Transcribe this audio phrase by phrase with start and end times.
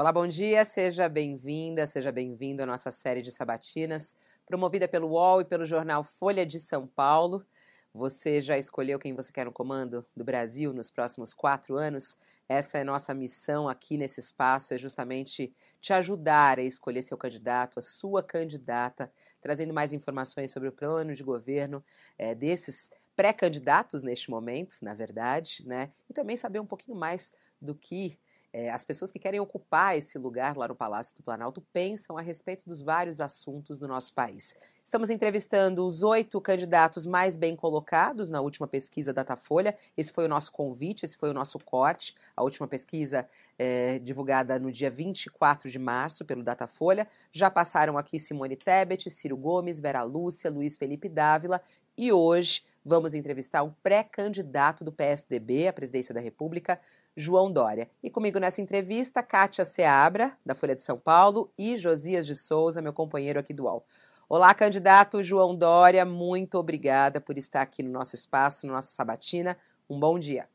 [0.00, 5.42] Olá, bom dia, seja bem-vinda, seja bem-vindo à nossa série de sabatinas, promovida pelo UOL
[5.42, 7.44] e pelo jornal Folha de São Paulo.
[7.92, 12.16] Você já escolheu quem você quer no comando do Brasil nos próximos quatro anos?
[12.48, 17.78] Essa é nossa missão aqui nesse espaço, é justamente te ajudar a escolher seu candidato,
[17.78, 21.84] a sua candidata, trazendo mais informações sobre o plano de governo
[22.16, 25.92] é, desses pré-candidatos neste momento, na verdade, né?
[26.08, 28.18] E também saber um pouquinho mais do que
[28.52, 32.20] é, as pessoas que querem ocupar esse lugar lá no Palácio do Planalto pensam a
[32.20, 34.56] respeito dos vários assuntos do nosso país.
[34.84, 39.76] Estamos entrevistando os oito candidatos mais bem colocados na última pesquisa Datafolha.
[39.96, 42.14] Esse foi o nosso convite, esse foi o nosso corte.
[42.36, 47.06] A última pesquisa é, divulgada no dia 24 de março pelo Datafolha.
[47.30, 51.62] Já passaram aqui Simone Tebet, Ciro Gomes, Vera Lúcia, Luiz Felipe Dávila
[51.96, 56.80] e hoje vamos entrevistar o pré-candidato do PSDB à presidência da República,
[57.16, 57.90] João Dória.
[58.02, 62.80] E comigo nessa entrevista, Kátia Seabra, da Folha de São Paulo, e Josias de Souza,
[62.80, 63.84] meu companheiro aqui do UOL.
[64.28, 69.56] Olá, candidato João Dória, muito obrigada por estar aqui no nosso espaço, na nossa sabatina.
[69.88, 70.48] Um bom dia.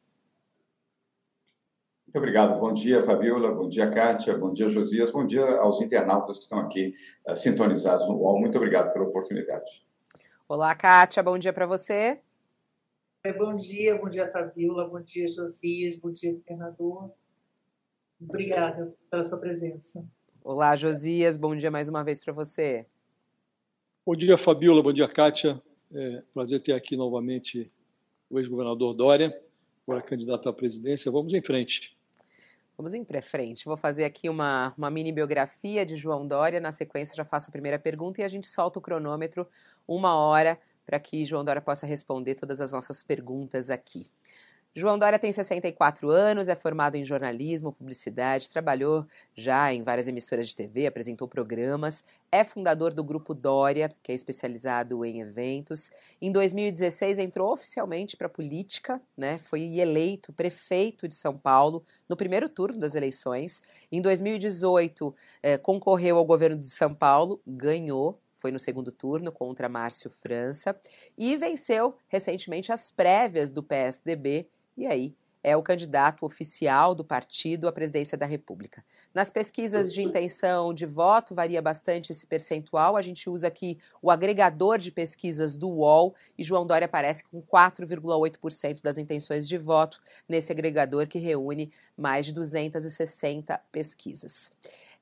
[2.05, 2.57] Muito obrigado.
[2.59, 3.51] Bom dia, Fabiola.
[3.51, 4.37] Bom dia, Kátia.
[4.37, 5.11] Bom dia, Josias.
[5.11, 6.93] Bom dia aos internautas que estão aqui
[7.27, 8.39] uh, sintonizados no UOL.
[8.39, 9.85] Muito obrigado pela oportunidade.
[10.47, 11.21] Olá, Kátia.
[11.21, 12.21] Bom dia para você.
[13.33, 17.11] Bom dia, bom dia, Fabiola, bom dia, Josias, bom dia, governador.
[18.21, 20.05] Obrigada pela sua presença.
[20.43, 22.85] Olá, Josias, bom dia mais uma vez para você.
[24.05, 25.59] Bom dia, Fabiola, bom dia, Kátia.
[25.91, 27.71] É prazer ter aqui novamente
[28.29, 29.35] o ex-governador Dória,
[29.87, 31.11] agora candidato à presidência.
[31.11, 31.97] Vamos em frente.
[32.77, 33.65] Vamos em frente.
[33.65, 36.59] Vou fazer aqui uma, uma mini biografia de João Dória.
[36.59, 39.47] Na sequência, já faço a primeira pergunta e a gente solta o cronômetro
[39.87, 44.07] uma hora para que João Dória possa responder todas as nossas perguntas aqui.
[44.77, 50.49] João Dória tem 64 anos, é formado em jornalismo, publicidade, trabalhou já em várias emissoras
[50.49, 55.91] de TV, apresentou programas, é fundador do Grupo Dória, que é especializado em eventos.
[56.21, 59.39] Em 2016 entrou oficialmente para a política, né?
[59.39, 63.61] foi eleito prefeito de São Paulo no primeiro turno das eleições.
[63.89, 69.67] Em 2018 eh, concorreu ao governo de São Paulo, ganhou, foi no segundo turno contra
[69.67, 70.75] Márcio França
[71.17, 74.47] e venceu recentemente as prévias do PSDB
[74.77, 78.85] e aí é o candidato oficial do partido à presidência da República.
[79.11, 82.95] Nas pesquisas de intenção de voto varia bastante esse percentual.
[82.95, 87.41] A gente usa aqui o agregador de pesquisas do UOL e João Dória aparece com
[87.41, 94.51] 4,8% das intenções de voto nesse agregador que reúne mais de 260 pesquisas.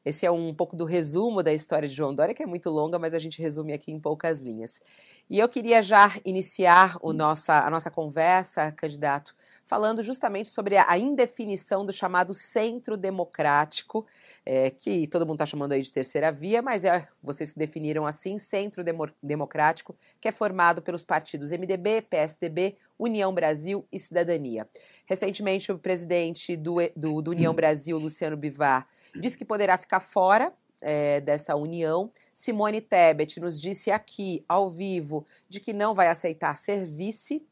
[0.05, 2.99] Esse é um pouco do resumo da história de João Dória, que é muito longa,
[2.99, 4.81] mas a gente resume aqui em poucas linhas.
[5.29, 9.33] E eu queria já iniciar o nossa, a nossa conversa, candidato,
[9.65, 14.05] falando justamente sobre a indefinição do chamado centro democrático,
[14.45, 18.05] é, que todo mundo está chamando aí de terceira via, mas é vocês que definiram
[18.05, 18.83] assim, centro
[19.21, 24.67] democrático, que é formado pelos partidos MDB, PSDB, União Brasil e Cidadania.
[25.05, 30.53] Recentemente, o presidente do, do, do União Brasil, Luciano Bivar, disse que poderá ficar fora
[30.81, 32.11] é, dessa união.
[32.33, 37.45] Simone Tebet nos disse aqui, ao vivo, de que não vai aceitar ser vice.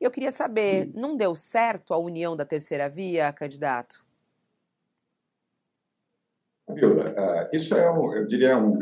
[0.00, 4.04] E eu queria saber, não deu certo a união da terceira via, candidato?
[6.68, 8.78] Vila, uh, isso é, um, eu diria, um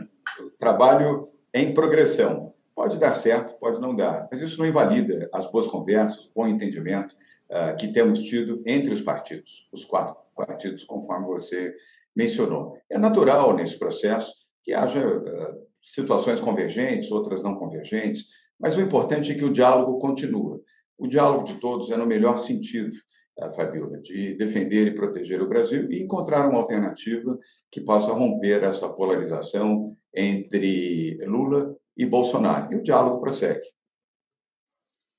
[0.58, 2.54] trabalho em progressão.
[2.74, 6.46] Pode dar certo, pode não dar, mas isso não invalida as boas conversas, o bom
[6.46, 7.16] entendimento
[7.48, 11.74] uh, que temos tido entre os partidos, os quatro partidos, conforme você
[12.16, 12.78] mencionou.
[12.90, 14.32] É natural nesse processo
[14.64, 18.24] que haja uh, situações convergentes, outras não convergentes,
[18.58, 20.60] mas o importante é que o diálogo continua.
[20.98, 22.96] O diálogo de todos é no melhor sentido,
[23.38, 27.38] uh, Fabiola, de defender e proteger o Brasil e encontrar uma alternativa
[27.70, 32.72] que possa romper essa polarização entre Lula e Bolsonaro.
[32.72, 33.66] E o diálogo prossegue.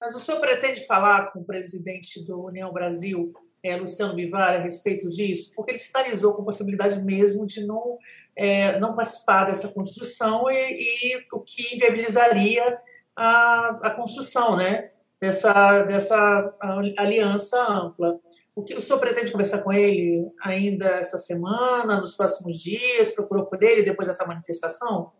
[0.01, 3.31] Mas o senhor pretende falar com o presidente do União Brasil
[3.67, 7.97] é, Luciano Bivar a respeito disso, porque ele sinalizou com possibilidade mesmo de não,
[8.35, 12.79] é, não participar dessa construção e, e, o que inviabilizaria
[13.15, 16.55] a, a construção né, dessa, dessa
[16.97, 18.19] aliança ampla.
[18.55, 23.11] O que o senhor pretende conversar com ele ainda essa semana, nos próximos dias?
[23.11, 25.11] Procurou por ele depois dessa manifestação?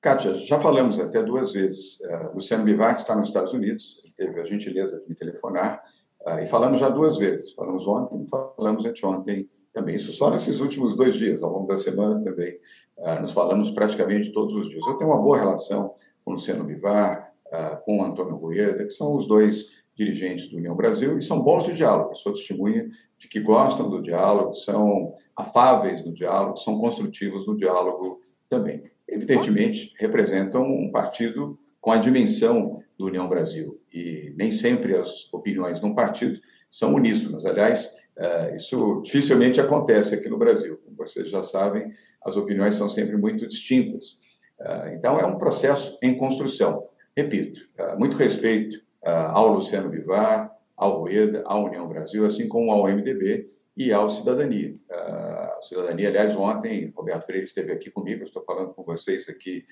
[0.00, 2.00] Kátia, já falamos até duas vezes.
[2.00, 5.82] Uh, Luciano Bivar está nos Estados Unidos, ele teve a gentileza de me telefonar
[6.26, 8.26] ah, e falamos já duas vezes, falamos ontem,
[8.56, 9.94] falamos anteontem também.
[9.94, 12.58] Isso só nesses últimos dois dias, ao longo da semana também,
[12.98, 14.84] ah, nos falamos praticamente todos os dias.
[14.84, 15.94] Eu tenho uma boa relação
[16.24, 20.56] com o Luciano Bivar, ah, com o Antônio Rueda, que são os dois dirigentes do
[20.56, 22.10] União Brasil e são bons de diálogo.
[22.10, 27.56] Eu sou testemunha de que gostam do diálogo, são afáveis no diálogo, são construtivos no
[27.56, 28.82] diálogo também.
[29.08, 35.80] Evidentemente, representam um partido com a dimensão do União Brasil e nem sempre as opiniões
[35.80, 36.40] de um partido
[36.70, 37.44] são uníssonas.
[37.44, 40.80] Aliás, eh, isso dificilmente acontece aqui no Brasil.
[40.84, 41.92] Como vocês já sabem,
[42.24, 44.18] as opiniões são sempre muito distintas.
[44.60, 46.88] Eh, então, é um processo em construção.
[47.16, 52.88] Repito, eh, muito respeito ao Luciano Bivar, ao Rueda, à União Brasil, assim como ao
[52.88, 54.74] MDB e ao Cidadania.
[54.90, 59.66] A Cidadania, aliás, ontem, Roberto Freire esteve aqui comigo, estou falando com vocês aqui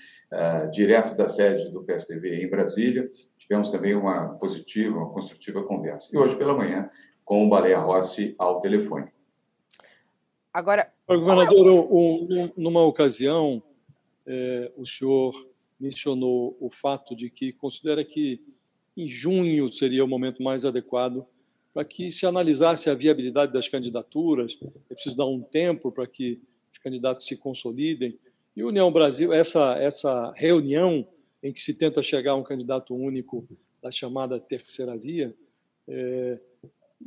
[0.71, 3.11] direto da sede do PSDB em Brasília.
[3.39, 6.11] Tivemos também uma positiva, uma construtiva conversa.
[6.13, 6.91] E hoje pela manhã
[7.25, 9.11] com o Baleia Rossi ao telefone.
[10.53, 10.93] Agora.
[11.07, 13.63] Governador, um, numa ocasião,
[14.27, 15.35] é, o senhor
[15.79, 18.41] mencionou o fato de que considera que
[18.97, 21.27] em junho seria o momento mais adequado
[21.75, 24.57] para que se analisasse a viabilidade das candidaturas.
[24.89, 26.41] É preciso dar um tempo para que
[26.73, 28.17] os candidatos se consolidem.
[28.57, 31.05] E União Brasil, essa, essa reunião
[31.43, 33.47] em que se tenta chegar a um candidato único
[33.83, 35.35] da chamada terceira via,
[35.89, 36.39] é,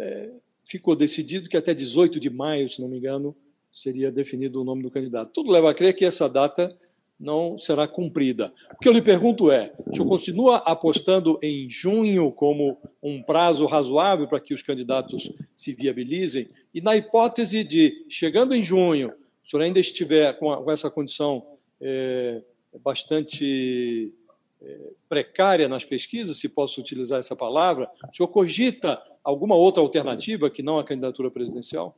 [0.01, 0.31] é,
[0.65, 3.33] ficou decidido que até 18 de maio, se não me engano,
[3.71, 5.31] seria definido o nome do candidato.
[5.31, 6.77] Tudo leva a crer que essa data
[7.19, 8.53] não será cumprida.
[8.73, 13.65] O que eu lhe pergunto é: o senhor continua apostando em junho como um prazo
[13.65, 16.49] razoável para que os candidatos se viabilizem?
[16.73, 20.91] E na hipótese de, chegando em junho, o senhor ainda estiver com, a, com essa
[20.91, 21.43] condição
[21.81, 22.41] é,
[22.83, 24.13] bastante
[24.61, 24.77] é,
[25.09, 30.61] precária nas pesquisas, se posso utilizar essa palavra, o senhor cogita alguma outra alternativa que
[30.61, 31.95] não a candidatura presidencial?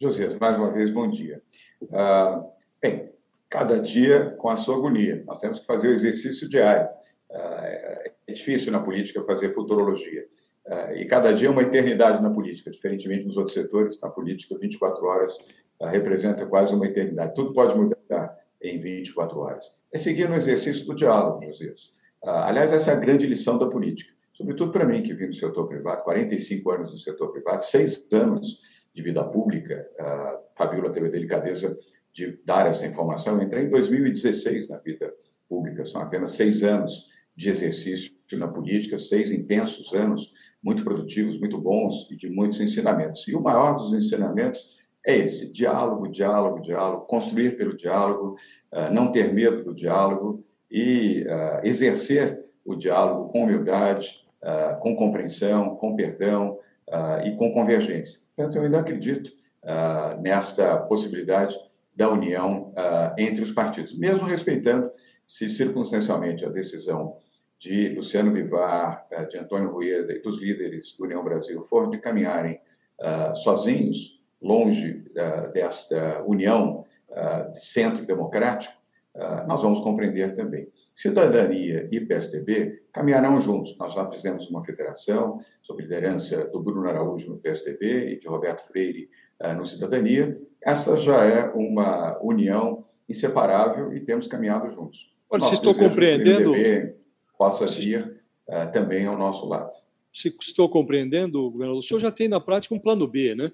[0.00, 1.42] José, mais uma vez, bom dia.
[1.82, 2.50] Uh,
[2.80, 3.10] bem,
[3.50, 5.22] cada dia com a sua agonia.
[5.26, 6.88] Nós temos que fazer o exercício diário.
[7.30, 10.24] Uh, é difícil na política fazer futurologia.
[10.66, 14.00] Uh, e cada dia é uma eternidade na política, diferentemente dos outros setores.
[14.00, 15.36] Na política, 24 horas
[15.82, 17.34] representa quase uma eternidade.
[17.34, 19.64] Tudo pode mudar em 24 horas.
[19.92, 21.72] É seguir no exercício do diálogo, José.
[22.22, 25.68] aliás, essa é a grande lição da política sobretudo para mim que vim do setor
[25.68, 28.60] privado, 45 anos no setor privado, seis anos
[28.94, 29.86] de vida pública.
[29.98, 31.78] A Fabiola teve a delicadeza
[32.12, 33.36] de dar essa informação.
[33.36, 35.12] Eu entrei em 2016 na vida
[35.48, 41.58] pública, são apenas seis anos de exercício na política, seis intensos anos, muito produtivos, muito
[41.58, 43.26] bons e de muitos ensinamentos.
[43.26, 44.76] E o maior dos ensinamentos
[45.06, 48.36] é esse: diálogo, diálogo, diálogo, construir pelo diálogo,
[48.72, 54.94] ah, não ter medo do diálogo e ah, exercer o diálogo com humildade, uh, com
[54.94, 56.58] compreensão, com perdão
[57.24, 58.20] e com convergência.
[58.36, 59.32] Portanto, eu ainda acredito
[60.20, 61.56] nesta possibilidade
[61.94, 62.72] da união
[63.18, 64.90] entre os partidos, mesmo respeitando,
[65.26, 67.16] se circunstancialmente a decisão
[67.58, 72.60] de Luciano Bivar, de Antônio Rueda e dos líderes do União Brasil for de caminharem
[73.34, 75.04] sozinhos, longe
[75.52, 76.84] desta união
[77.52, 78.80] de centro democrático,
[79.14, 80.68] ah, nós vamos compreender também.
[80.94, 83.76] Cidadania e PSDB caminharão juntos.
[83.76, 88.66] Nós já fizemos uma federação sob liderança do Bruno Araújo no PSDB e de Roberto
[88.68, 89.10] Freire
[89.42, 90.40] uh, no Cidadania.
[90.62, 95.12] Essa já é uma união inseparável e temos caminhado juntos.
[95.28, 96.52] Olha, se estou compreendendo.
[96.52, 96.94] Que o PSDB
[97.38, 99.70] possa vir uh, também ao nosso lado.
[100.12, 103.52] Se estou compreendendo, governador, o senhor já tem na prática um plano B, né?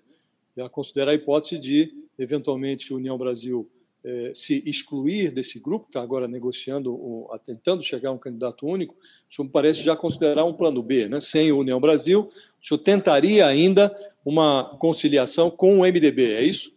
[0.57, 3.71] Já considerar a hipótese de, eventualmente, União Brasil
[4.09, 8.95] eh, se excluir desse grupo, que está agora negociando, tentando chegar a um candidato único,
[8.95, 11.19] o senhor me parece já considerar um plano B, né?
[11.19, 12.31] sem União Brasil,
[12.63, 13.93] o senhor tentaria ainda
[14.25, 16.76] uma conciliação com o MDB, é isso?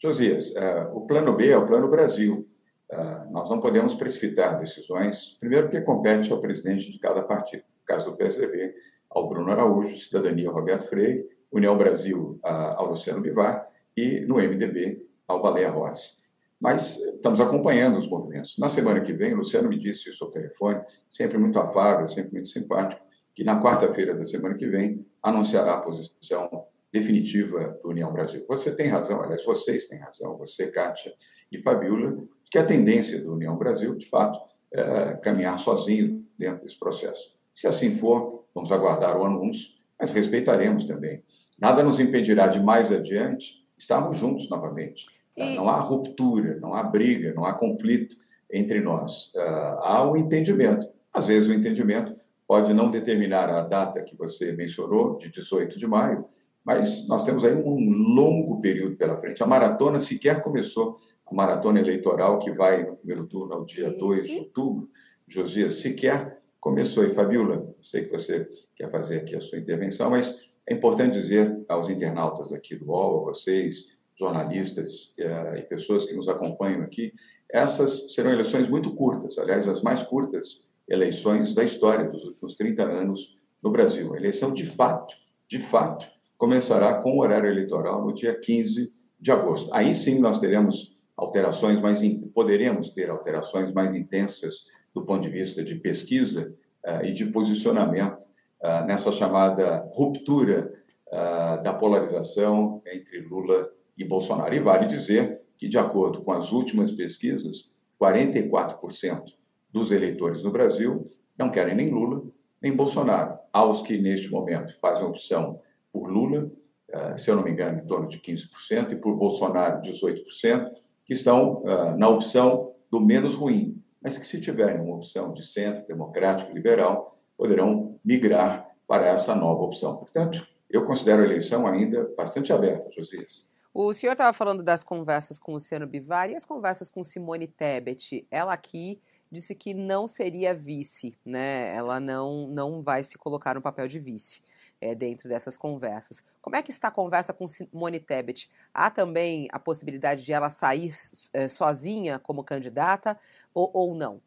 [0.00, 2.48] Josias, uh, o plano B é o plano Brasil.
[2.90, 7.84] Uh, nós não podemos precipitar decisões, primeiro porque compete ao presidente de cada partido, no
[7.84, 8.74] caso do PSDB,
[9.10, 15.04] ao Bruno Araújo, Cidadania, Roberto Freire, União Brasil, uh, ao Luciano Bivar, e no MDB,
[15.26, 16.16] ao Baleia Rossi.
[16.60, 18.56] Mas estamos acompanhando os movimentos.
[18.56, 22.34] Na semana que vem, o Luciano me disse isso ao telefone, sempre muito afável, sempre
[22.34, 26.48] muito simpático, que na quarta-feira da semana que vem anunciará a posição
[26.92, 28.44] definitiva do União Brasil.
[28.48, 31.12] Você tem razão, aliás, vocês têm razão, você, Kátia
[31.52, 32.16] e Fabiola,
[32.50, 34.38] que a tendência do União Brasil, de fato,
[34.72, 37.36] é caminhar sozinho dentro desse processo.
[37.54, 41.22] Se assim for, vamos aguardar o anúncio, mas respeitaremos também.
[41.58, 45.06] Nada nos impedirá de mais adiante estarmos juntos novamente.
[45.36, 45.56] E...
[45.56, 48.16] Não há ruptura, não há briga, não há conflito
[48.50, 49.32] entre nós.
[49.34, 50.88] Uh, há o um entendimento.
[51.12, 52.16] Às vezes o entendimento
[52.46, 56.24] pode não determinar a data que você mencionou, de 18 de maio,
[56.68, 59.42] mas nós temos aí um longo período pela frente.
[59.42, 64.28] A maratona sequer começou, a maratona eleitoral que vai no primeiro turno ao dia 2
[64.28, 64.90] de outubro,
[65.26, 67.06] Josias, sequer começou.
[67.06, 68.46] E, Fabiola, sei que você
[68.76, 73.22] quer fazer aqui a sua intervenção, mas é importante dizer aos internautas aqui do UOL,
[73.22, 77.14] a vocês, jornalistas e pessoas que nos acompanham aqui,
[77.50, 82.82] essas serão eleições muito curtas, aliás, as mais curtas eleições da história dos últimos 30
[82.82, 84.14] anos no Brasil.
[84.14, 85.14] Eleição, de fato,
[85.48, 89.68] de fato, começará com o horário eleitoral no dia 15 de agosto.
[89.74, 91.98] Aí sim nós teremos alterações mais
[92.32, 96.54] poderemos ter alterações mais intensas do ponto de vista de pesquisa
[96.86, 98.18] uh, e de posicionamento
[98.62, 100.72] uh, nessa chamada ruptura
[101.08, 104.54] uh, da polarização entre Lula e Bolsonaro.
[104.54, 109.24] E vale dizer que, de acordo com as últimas pesquisas, 44%
[109.72, 111.04] dos eleitores no Brasil
[111.36, 112.22] não querem nem Lula
[112.62, 113.38] nem Bolsonaro.
[113.52, 115.60] Aos que, neste momento, fazem opção
[115.92, 116.50] por Lula,
[116.90, 120.70] eh, se eu não me engano, em torno de 15%, e por Bolsonaro, 18%,
[121.04, 125.46] que estão eh, na opção do menos ruim, mas que, se tiverem uma opção de
[125.46, 129.96] centro, democrático, liberal, poderão migrar para essa nova opção.
[129.96, 133.48] Portanto, eu considero a eleição ainda bastante aberta, Josias.
[133.72, 137.46] O senhor estava falando das conversas com o Luciano Bivar e as conversas com Simone
[137.46, 138.26] Tebet.
[138.30, 141.74] Ela aqui disse que não seria vice, né?
[141.74, 144.42] Ela não, não vai se colocar no papel de vice
[144.80, 146.24] é, dentro dessas conversas.
[146.40, 148.50] Como é que está a conversa com Simone Tebet?
[148.72, 150.90] Há também a possibilidade de ela sair
[151.32, 153.18] é, sozinha como candidata
[153.52, 154.20] ou, ou não?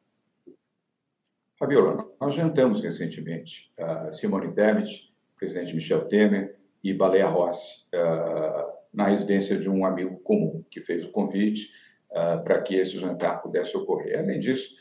[1.57, 9.05] Fabiola, nós jantamos recentemente a Simone Tebet, presidente Michel Temer e Baleia Rossi, uh, na
[9.05, 11.71] residência de um amigo comum que fez o convite
[12.09, 14.19] uh, para que esse jantar pudesse ocorrer.
[14.19, 14.75] Além disso,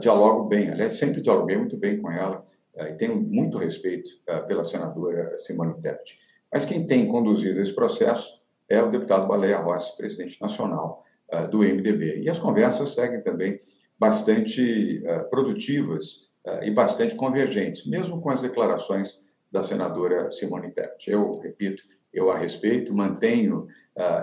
[0.00, 2.46] dialogo bem, aliás, sempre dialoguei muito bem com ela
[2.78, 4.10] e tenho muito respeito
[4.46, 6.18] pela senadora Simone Tebet.
[6.52, 11.04] Mas quem tem conduzido esse processo é o deputado Baleia Rossi, presidente nacional
[11.50, 12.20] do MDB.
[12.20, 13.58] E as conversas seguem também
[13.98, 16.28] bastante produtivas
[16.62, 21.10] e bastante convergentes, mesmo com as declarações da senadora Simone Tebet.
[21.10, 23.66] Eu repito, eu a respeito, mantenho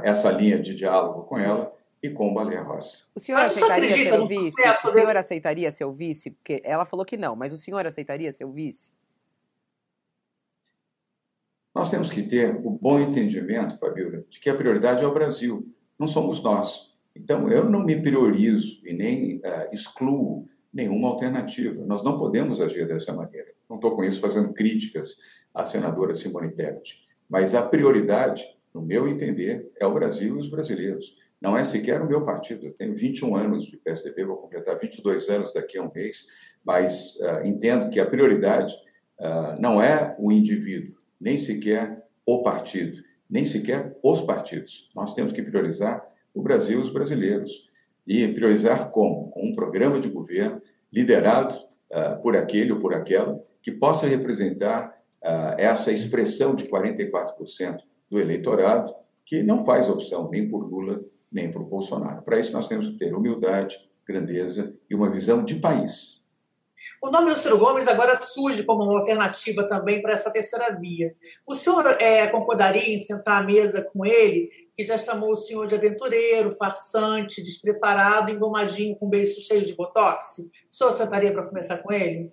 [0.04, 3.06] essa linha de diálogo com ela e com o Baleia Rossi.
[3.16, 4.62] O senhor aceitaria ser o vice?
[4.84, 6.32] O senhor aceitaria ser o vice?
[6.32, 8.92] Porque ela falou que não, mas o senhor aceitaria ser o vice?
[11.74, 15.66] Nós temos que ter o bom entendimento, Fabiola, de que a prioridade é o Brasil,
[15.98, 16.94] não somos nós.
[17.16, 21.86] Então, eu não me priorizo e nem uh, excluo nenhuma alternativa.
[21.86, 23.54] Nós não podemos agir dessa maneira.
[23.70, 25.16] Não estou com isso fazendo críticas
[25.54, 27.02] à senadora Simone Tebet.
[27.30, 28.44] Mas a prioridade,
[28.74, 31.18] no meu entender, é o Brasil e os brasileiros.
[31.44, 32.68] Não é sequer o meu partido.
[32.68, 36.26] Eu tenho 21 anos de PSDB, vou completar 22 anos daqui a um mês,
[36.64, 38.74] mas uh, entendo que a prioridade
[39.20, 44.90] uh, não é o indivíduo, nem sequer o partido, nem sequer os partidos.
[44.96, 46.02] Nós temos que priorizar
[46.34, 47.70] o Brasil e os brasileiros.
[48.08, 49.30] E priorizar como?
[49.32, 50.62] Com um programa de governo
[50.94, 54.94] liderado uh, por aquele ou por aquela que possa representar
[55.58, 58.94] essa expressão de 44% do eleitorado
[59.26, 61.02] que não faz opção nem por Lula
[61.34, 62.22] nem por Bolsonaro.
[62.22, 66.22] Para isso, nós temos que ter humildade, grandeza e uma visão de país.
[67.02, 71.16] O nome do Ciro Gomes agora surge como uma alternativa também para essa terceira via.
[71.46, 75.68] O senhor é, concordaria em sentar à mesa com ele, que já chamou o senhor
[75.68, 80.40] de aventureiro, farsante, despreparado, engomadinho com um beijo cheio de botox?
[80.70, 82.32] O senhor sentaria para conversar com ele?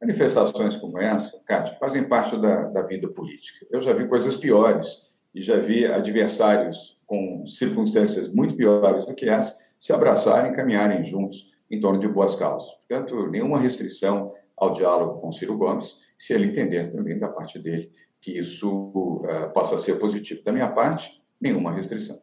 [0.00, 3.66] Manifestações como essa, Cátia, fazem parte da, da vida política.
[3.70, 5.07] Eu já vi coisas piores
[5.38, 11.04] e já vi adversários com circunstâncias muito piores do que essa se abraçarem e caminharem
[11.04, 12.68] juntos em torno de boas causas.
[12.88, 17.92] Portanto, nenhuma restrição ao diálogo com Ciro Gomes, se ele entender também da parte dele
[18.20, 20.42] que isso uh, possa ser positivo.
[20.42, 22.20] Da minha parte, nenhuma restrição.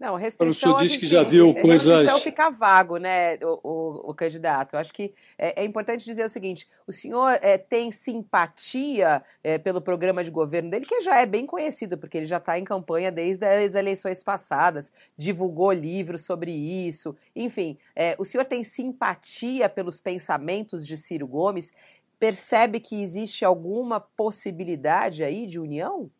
[0.00, 0.50] Não, restrição.
[0.50, 1.86] O senhor disse que já viu coisas.
[1.86, 4.72] Restrição fica vago, né, o, o, o candidato.
[4.72, 9.58] Eu acho que é, é, importante dizer o seguinte: o senhor é, tem simpatia é,
[9.58, 12.64] pelo programa de governo dele, que já é bem conhecido, porque ele já está em
[12.64, 17.14] campanha desde as eleições passadas, divulgou livros sobre isso.
[17.36, 21.74] Enfim, é, o senhor tem simpatia pelos pensamentos de Ciro Gomes?
[22.18, 26.10] Percebe que existe alguma possibilidade aí de união?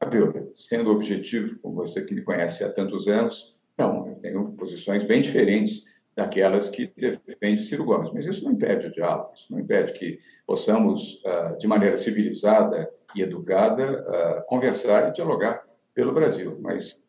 [0.00, 5.02] Fabiola, sendo objetivo, como você que me conhece há tantos anos, não, eu tenho posições
[5.04, 5.84] bem diferentes
[6.16, 6.92] daquelas que
[7.26, 8.10] defende Ciro Gomes.
[8.12, 12.90] Mas isso não impede o diálogo, isso não impede que possamos, uh, de maneira civilizada
[13.14, 15.64] e educada, uh, conversar e dialogar
[15.94, 16.58] pelo Brasil.
[16.60, 17.00] Mas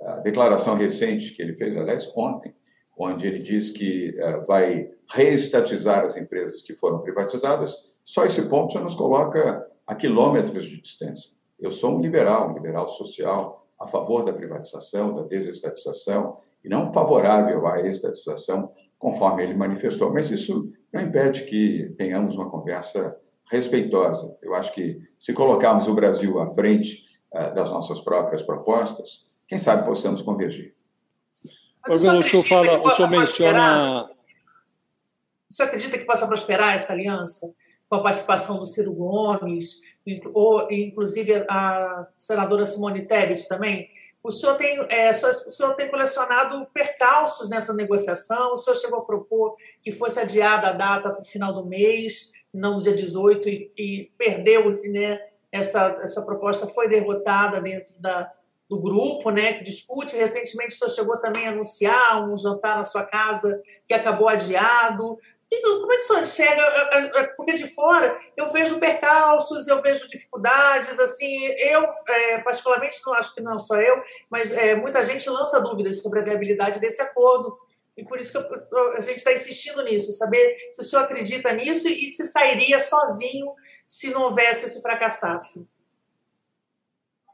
[0.00, 2.54] a declaração recente que ele fez, aliás, ontem,
[2.98, 8.74] onde ele diz que uh, vai reestatizar as empresas que foram privatizadas, só esse ponto
[8.74, 11.32] já nos coloca a quilômetros de distância.
[11.60, 16.92] Eu sou um liberal, um liberal social, a favor da privatização, da desestatização, e não
[16.92, 20.12] favorável à estatização conforme ele manifestou.
[20.12, 23.16] Mas isso não impede que tenhamos uma conversa
[23.50, 24.36] respeitosa.
[24.42, 27.02] Eu acho que se colocarmos o Brasil à frente
[27.32, 30.74] uh, das nossas próprias propostas, quem sabe possamos convergir.
[31.86, 34.10] Mas o senhor, fala, o senhor menciona.
[35.50, 37.52] O senhor acredita que possa prosperar essa aliança
[37.88, 39.80] com a participação do Ciro Gomes,
[40.32, 43.88] ou inclusive a senadora Simone Tebet também?
[44.22, 49.04] O senhor tem, é, o senhor tem colecionado percalços nessa negociação, o senhor chegou a
[49.04, 53.48] propor que fosse adiada a data para o final do mês, não no dia 18,
[53.48, 55.18] e, e perdeu, né,
[55.50, 58.30] essa, essa proposta foi derrotada dentro da,
[58.68, 60.16] do grupo, né, que discute.
[60.16, 65.18] Recentemente, o senhor chegou também a anunciar um jantar na sua casa que acabou adiado.
[65.58, 67.34] Como é que o senhor enxerga?
[67.36, 71.00] Porque de fora eu vejo percalços, eu vejo dificuldades.
[71.00, 75.60] Assim, eu, é, particularmente, não acho que não só eu, mas é, muita gente lança
[75.60, 77.58] dúvidas sobre a viabilidade desse acordo.
[77.96, 81.52] E por isso que eu, a gente está insistindo nisso, saber se o senhor acredita
[81.52, 83.52] nisso e se sairia sozinho
[83.86, 85.68] se não houvesse, se fracassasse.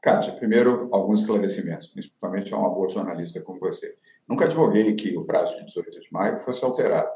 [0.03, 3.97] Kátia, primeiro, alguns esclarecimentos, principalmente a uma boa jornalista como você.
[4.27, 7.13] Nunca advoguei que o prazo de 18 de maio fosse alterado.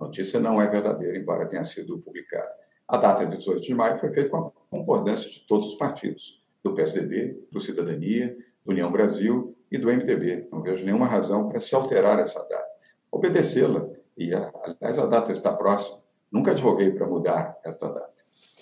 [0.00, 2.50] Notícia não é verdadeira, embora tenha sido publicada.
[2.88, 6.42] A data de 18 de maio foi feita com a concordância de todos os partidos,
[6.64, 10.48] do PSDB, do Cidadania, do União Brasil e do MDB.
[10.50, 12.66] Não vejo nenhuma razão para se alterar essa data.
[13.12, 16.00] Obedecê-la, e aliás a data está próxima.
[16.32, 18.10] Nunca advoguei para mudar esta data.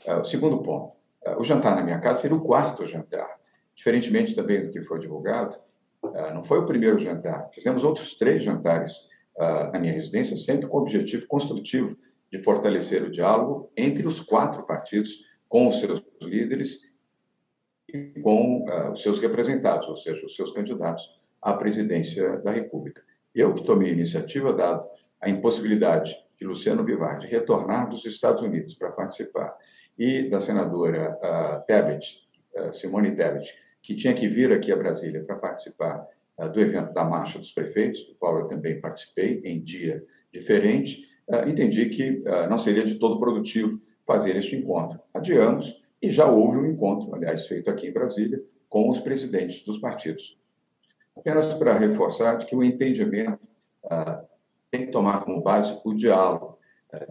[0.06, 3.38] Uh, segundo ponto, uh, o jantar na minha casa seria o quarto jantar.
[3.74, 5.56] Diferentemente também do que foi divulgado,
[6.02, 7.48] uh, não foi o primeiro jantar.
[7.52, 9.07] Fizemos outros três jantares
[9.72, 11.96] na minha residência, sempre com o objetivo construtivo
[12.30, 16.80] de fortalecer o diálogo entre os quatro partidos, com os seus líderes
[17.88, 23.02] e com os seus representados, ou seja, os seus candidatos à presidência da República.
[23.34, 24.86] Eu que tomei a iniciativa, dado
[25.20, 29.56] a impossibilidade de Luciano Bivar de retornar dos Estados Unidos para participar,
[29.98, 32.20] e da senadora uh, Tebet,
[32.54, 36.06] uh, Simone Tebet, que tinha que vir aqui a Brasília para participar uh,
[36.46, 41.48] do evento da Marcha dos Prefeitos, do qual eu também participei em dia diferente, uh,
[41.48, 45.00] entendi que uh, não seria de todo produtivo fazer este encontro.
[45.12, 49.78] Adiamos e já houve um encontro, aliás, feito aqui em Brasília, com os presidentes dos
[49.78, 50.38] partidos.
[51.16, 53.48] Apenas para reforçar que o entendimento
[54.70, 56.58] tem que tomar como base o diálogo,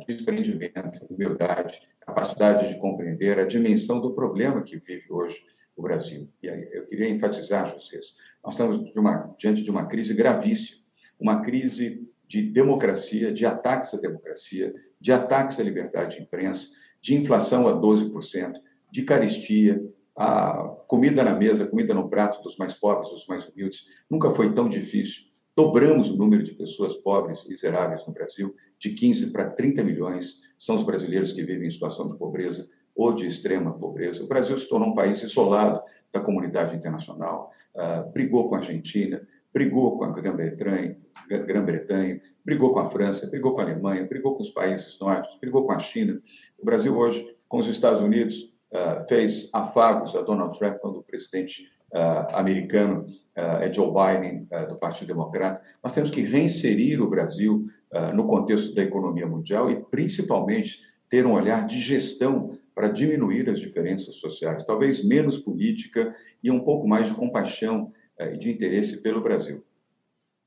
[0.07, 5.43] desprendimento, humildade, capacidade de compreender a dimensão do problema que vive hoje
[5.77, 6.27] o Brasil.
[6.41, 10.81] E eu queria enfatizar, vocês, nós estamos de uma, diante de uma crise gravíssima,
[11.19, 16.69] uma crise de democracia, de ataques à democracia, de ataques à liberdade de imprensa,
[17.01, 18.55] de inflação a 12%,
[18.91, 19.81] de caristia,
[20.15, 23.85] a comida na mesa, comida no prato dos mais pobres, dos mais humildes.
[24.09, 25.27] Nunca foi tão difícil.
[25.55, 30.41] Dobramos o número de pessoas pobres e miseráveis no Brasil, de 15 para 30 milhões
[30.57, 34.23] são os brasileiros que vivem em situação de pobreza ou de extrema pobreza.
[34.23, 35.81] O Brasil se tornou um país isolado
[36.12, 39.21] da comunidade internacional, uh, brigou com a Argentina,
[39.53, 40.97] brigou com a Grã-Bretanha,
[41.29, 45.65] Grã-Bretanha, brigou com a França, brigou com a Alemanha, brigou com os países nórdicos, brigou
[45.65, 46.19] com a China.
[46.57, 51.03] O Brasil hoje, com os Estados Unidos, uh, fez afagos a Donald Trump quando o
[51.03, 53.05] presidente uh, americano
[53.38, 55.62] uh, é Joe Biden, do Partido Democrata.
[55.83, 57.67] Nós temos que reinserir o Brasil
[58.13, 63.59] no contexto da economia mundial e, principalmente, ter um olhar de gestão para diminuir as
[63.59, 69.19] diferenças sociais, talvez menos política e um pouco mais de compaixão e de interesse pelo
[69.19, 69.63] Brasil.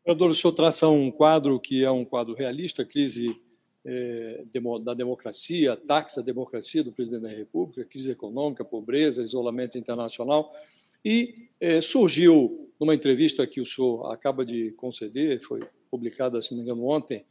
[0.06, 3.36] Vereador, o senhor traça um quadro que é um quadro realista, crise
[3.84, 4.44] é,
[4.84, 10.50] da democracia, ataques à democracia do presidente da República, crise econômica, pobreza, isolamento internacional.
[11.04, 15.58] E é, surgiu, numa entrevista que o senhor acaba de conceder, foi
[15.90, 17.24] publicada, se não me engano, ontem,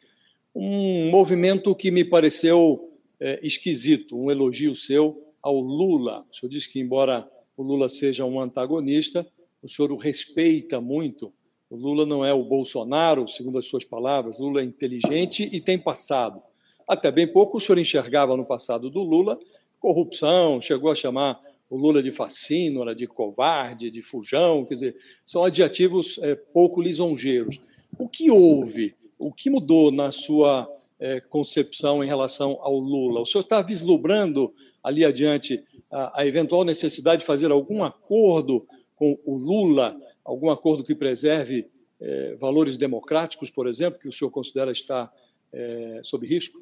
[0.53, 6.25] um movimento que me pareceu é, esquisito, um elogio seu ao Lula.
[6.31, 9.27] O senhor disse que, embora o Lula seja um antagonista,
[9.61, 11.33] o senhor o respeita muito.
[11.69, 14.39] O Lula não é o Bolsonaro, segundo as suas palavras.
[14.39, 16.41] Lula é inteligente e tem passado.
[16.87, 19.37] Até bem pouco o senhor enxergava no passado do Lula
[19.79, 25.43] corrupção, chegou a chamar o Lula de fascínora, de covarde, de fujão, quer dizer, são
[25.43, 27.61] adjetivos é, pouco lisonjeiros.
[27.97, 28.95] O que houve?
[29.17, 33.21] O que mudou na sua é, concepção em relação ao Lula?
[33.21, 39.17] O senhor está vislumbrando ali adiante a, a eventual necessidade de fazer algum acordo com
[39.25, 41.69] o Lula, algum acordo que preserve
[42.01, 45.11] é, valores democráticos, por exemplo, que o senhor considera estar
[45.51, 46.61] é, sob risco?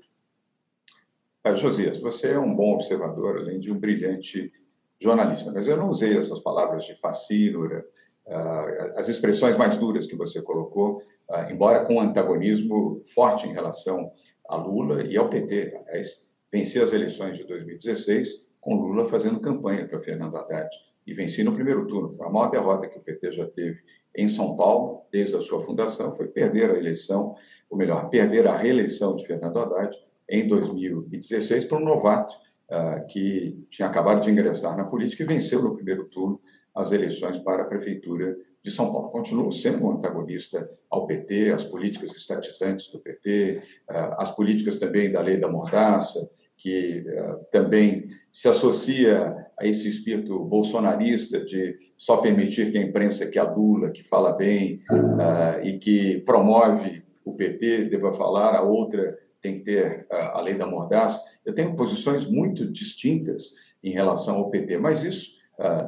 [1.55, 4.51] Josias, você é um bom observador, além de um brilhante
[4.99, 7.85] jornalista, mas eu não usei essas palavras de fascínora,
[8.25, 11.01] uh, as expressões mais duras que você colocou,
[11.49, 14.11] embora com um antagonismo forte em relação
[14.47, 15.81] a Lula e ao PT.
[15.87, 16.21] Aliás,
[16.53, 20.69] as eleições de 2016 com Lula fazendo campanha para Fernando Haddad
[21.05, 22.15] e venci no primeiro turno.
[22.15, 23.79] Foi a maior derrota que o PT já teve
[24.15, 27.35] em São Paulo, desde a sua fundação, foi perder a eleição,
[27.69, 29.95] ou melhor, perder a reeleição de Fernando Haddad
[30.29, 32.35] em 2016 para um novato
[32.71, 36.41] uh, que tinha acabado de ingressar na política e venceu no primeiro turno
[36.75, 38.35] as eleições para a prefeitura
[38.67, 39.09] de São Paulo.
[39.09, 45.11] Continuo sendo um antagonista ao PT, às políticas estatizantes do PT, uh, às políticas também
[45.11, 52.17] da lei da mordaça, que uh, também se associa a esse espírito bolsonarista de só
[52.17, 57.85] permitir que a imprensa que adula, que fala bem uh, e que promove o PT
[57.85, 61.21] deva falar, a outra tem que ter a lei da mordaça.
[61.45, 63.53] Eu tenho posições muito distintas
[63.83, 65.37] em relação ao PT, mas isso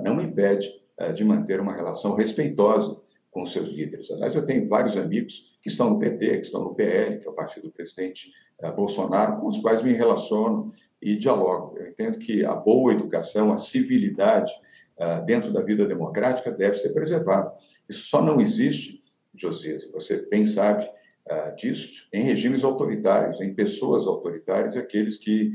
[0.04, 0.70] não me impede
[1.16, 3.00] de manter uma relação respeitosa
[3.32, 4.10] com seus líderes.
[4.12, 7.30] Aliás, eu tenho vários amigos que estão no PT, que estão no PL, que é
[7.30, 8.32] o partido do presidente
[8.64, 11.78] uh, Bolsonaro, com os quais me relaciono e dialogo.
[11.78, 14.52] Eu entendo que a boa educação, a civilidade
[14.98, 17.54] uh, dentro da vida democrática deve ser preservada.
[17.88, 19.04] Isso só não existe,
[19.36, 20.90] Josias, você bem sabe
[21.56, 25.54] disso, em regimes autoritários, em pessoas autoritárias e aqueles que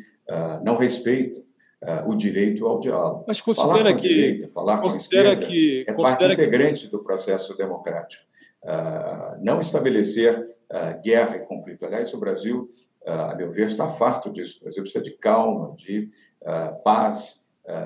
[0.62, 1.43] não respeitam
[1.84, 3.24] uh, o direito ao diálogo.
[3.28, 6.84] Mas considera falar com que, a direita, falar com a esquerda que, é parte integrante
[6.84, 6.90] que...
[6.90, 8.24] do processo democrático.
[8.62, 11.84] Uh, não estabelecer uh, guerra e conflito.
[11.84, 12.68] Aliás, o Brasil,
[13.06, 14.58] a meu ver, está farto disso.
[14.60, 16.10] O Brasil precisa de calma, de
[16.82, 17.42] paz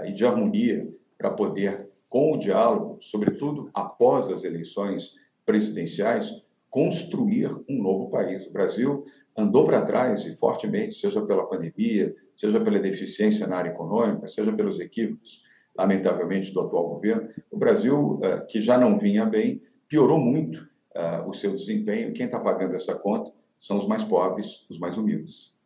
[0.06, 6.32] e de harmonia para poder, com o diálogo, sobretudo após as eleições presidenciais,
[6.70, 8.46] construir um novo país.
[8.46, 9.04] O Brasil
[9.36, 14.52] andou para trás e fortemente, seja pela pandemia, seja pela deficiência na área econômica, seja
[14.52, 15.42] pelos equívocos,
[15.76, 17.28] lamentavelmente, do atual governo.
[17.50, 22.12] O Brasil, eh, que já não vinha bem, piorou muito eh, o seu desempenho.
[22.12, 25.56] Quem está pagando essa conta são os mais pobres, os mais humildes.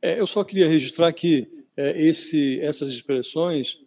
[0.00, 3.78] É, eu só queria registrar que é, esse, essas expressões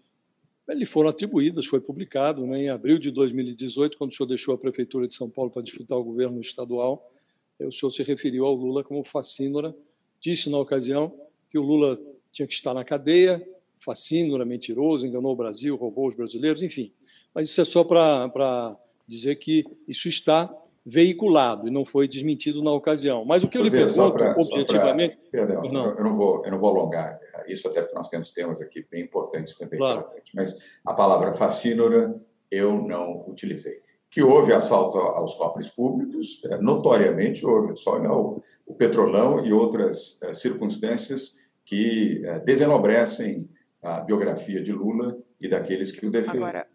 [0.74, 4.58] lhe foram atribuídas, foi publicado né, em abril de 2018, quando o senhor deixou a
[4.58, 7.12] Prefeitura de São Paulo para disputar o governo estadual
[7.60, 9.76] o senhor se referiu ao Lula como facínora,
[10.20, 11.14] disse na ocasião
[11.50, 12.00] que o Lula
[12.32, 13.46] tinha que estar na cadeia,
[13.80, 16.92] facínora, mentiroso, enganou o Brasil, roubou os brasileiros, enfim.
[17.34, 20.54] Mas isso é só para dizer que isso está
[20.86, 23.26] veiculado e não foi desmentido na ocasião.
[23.26, 25.18] Mas o que eu lhe pergunto, pra, objetivamente...
[25.32, 25.90] Pra, perdão, não.
[25.92, 29.04] Eu, não vou, eu não vou alongar isso, até porque nós temos temas aqui bem
[29.04, 30.06] importantes também claro.
[30.34, 32.16] Mas a palavra facínora
[32.52, 33.84] eu não utilizei
[34.16, 40.18] que houve assalto aos cofres públicos, é, notoriamente houve, só o, o petrolão e outras
[40.24, 43.50] é, circunstâncias que é, desenobrecem
[43.84, 46.44] a biografia de Lula e daqueles que o defendem.
[46.44, 46.66] Agora,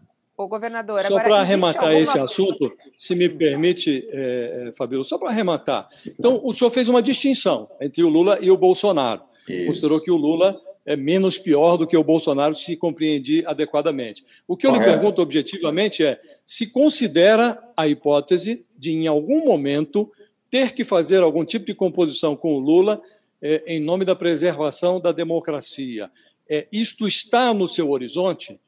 [0.45, 2.01] o governador, só para arrematar alguma...
[2.01, 5.89] esse assunto, se me permite, é, é, Fabio, só para arrematar.
[6.07, 9.23] Então, o senhor fez uma distinção entre o Lula e o Bolsonaro.
[9.49, 9.67] Isso.
[9.67, 14.25] Considerou que o Lula é menos pior do que o Bolsonaro, se compreendi adequadamente.
[14.49, 14.91] O que eu Correto.
[14.91, 20.11] lhe pergunto objetivamente é se considera a hipótese de, em algum momento,
[20.51, 23.01] ter que fazer algum tipo de composição com o Lula
[23.41, 26.11] é, em nome da preservação da democracia.
[26.49, 28.59] É, isto está no seu horizonte?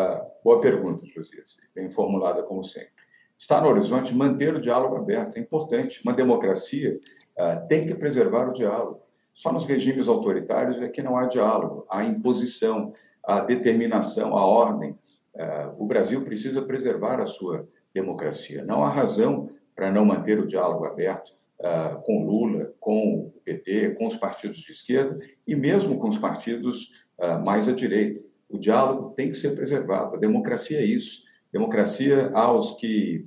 [0.00, 1.58] Ah, boa pergunta, Josias.
[1.74, 2.90] Bem formulada, como sempre.
[3.38, 5.36] Está no horizonte manter o diálogo aberto.
[5.36, 6.00] É importante.
[6.02, 6.98] Uma democracia
[7.38, 9.02] ah, tem que preservar o diálogo.
[9.34, 14.98] Só nos regimes autoritários é que não há diálogo, há imposição, há determinação, há ordem.
[15.34, 18.64] É, o Brasil precisa preservar a sua democracia.
[18.64, 23.90] Não há razão para não manter o diálogo aberto é, com Lula, com o PT,
[23.90, 28.29] com os partidos de esquerda e mesmo com os partidos é, mais à direita.
[28.50, 30.16] O diálogo tem que ser preservado.
[30.16, 31.22] A democracia é isso.
[31.52, 33.26] Democracia aos que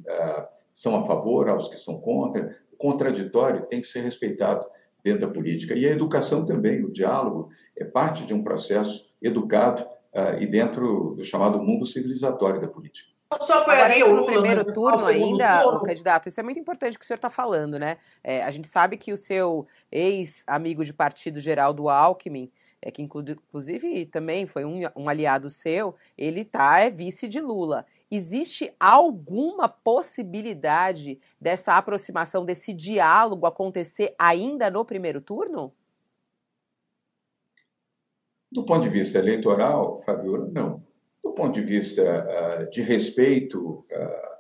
[0.74, 2.58] são a favor, aos que são contra.
[2.72, 4.66] O contraditório tem que ser respeitado
[5.04, 5.76] dentro da política.
[5.76, 11.14] E a educação também, o diálogo, é parte de um processo educado uh, e dentro
[11.16, 13.12] do chamado mundo civilizatório da política.
[13.42, 14.74] Só Agora, isso no primeiro né?
[14.74, 15.82] turno ainda, turno.
[15.82, 17.98] candidato, isso é muito importante que o senhor está falando, né?
[18.24, 22.52] É, a gente sabe que o seu ex-amigo de partido, Geraldo Alckmin,
[22.84, 27.86] é, que inclusive também foi um, um aliado seu, ele tá, é vice de Lula.
[28.12, 35.74] Existe alguma possibilidade dessa aproximação, desse diálogo acontecer ainda no primeiro turno?
[38.52, 40.84] Do ponto de vista eleitoral, Fabiola, não.
[41.24, 44.34] Do ponto de vista uh, de respeito uh,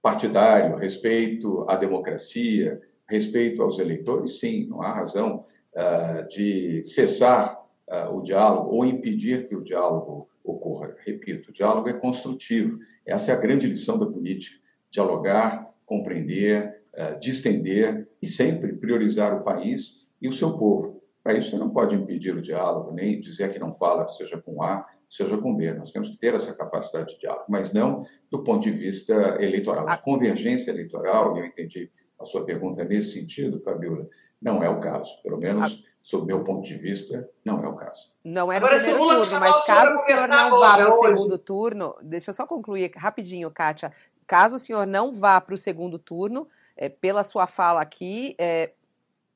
[0.00, 7.61] partidário, respeito à democracia, respeito aos eleitores, sim, não há razão uh, de cessar
[7.92, 10.96] uh, o diálogo ou impedir que o diálogo ocorra.
[11.04, 12.78] Repito, o diálogo é construtivo.
[13.06, 14.58] Essa é a grande lição da política:
[14.90, 21.02] dialogar, compreender, uh, distender e sempre priorizar o país e o seu povo.
[21.22, 24.60] Para isso, você não pode impedir o diálogo, nem dizer que não fala, seja com
[24.62, 25.72] A, seja com B.
[25.74, 29.86] Nós temos que ter essa capacidade de diálogo, mas não do ponto de vista eleitoral.
[29.86, 34.08] De convergência eleitoral, e eu entendi a sua pergunta nesse sentido, Fabiola,
[34.40, 35.22] não é o caso.
[35.22, 38.12] Pelo menos, sob meu ponto de vista, não é o caso.
[38.24, 41.38] Não é no Agora, primeiro turno, mas caso o senhor não vá para o segundo
[41.38, 43.90] turno, deixa eu só concluir rapidinho, Kátia.
[44.26, 48.72] Caso o senhor não vá para o segundo turno, é, pela sua fala aqui, é,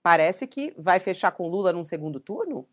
[0.03, 2.67] parece que vai fechar com Lula num segundo turno?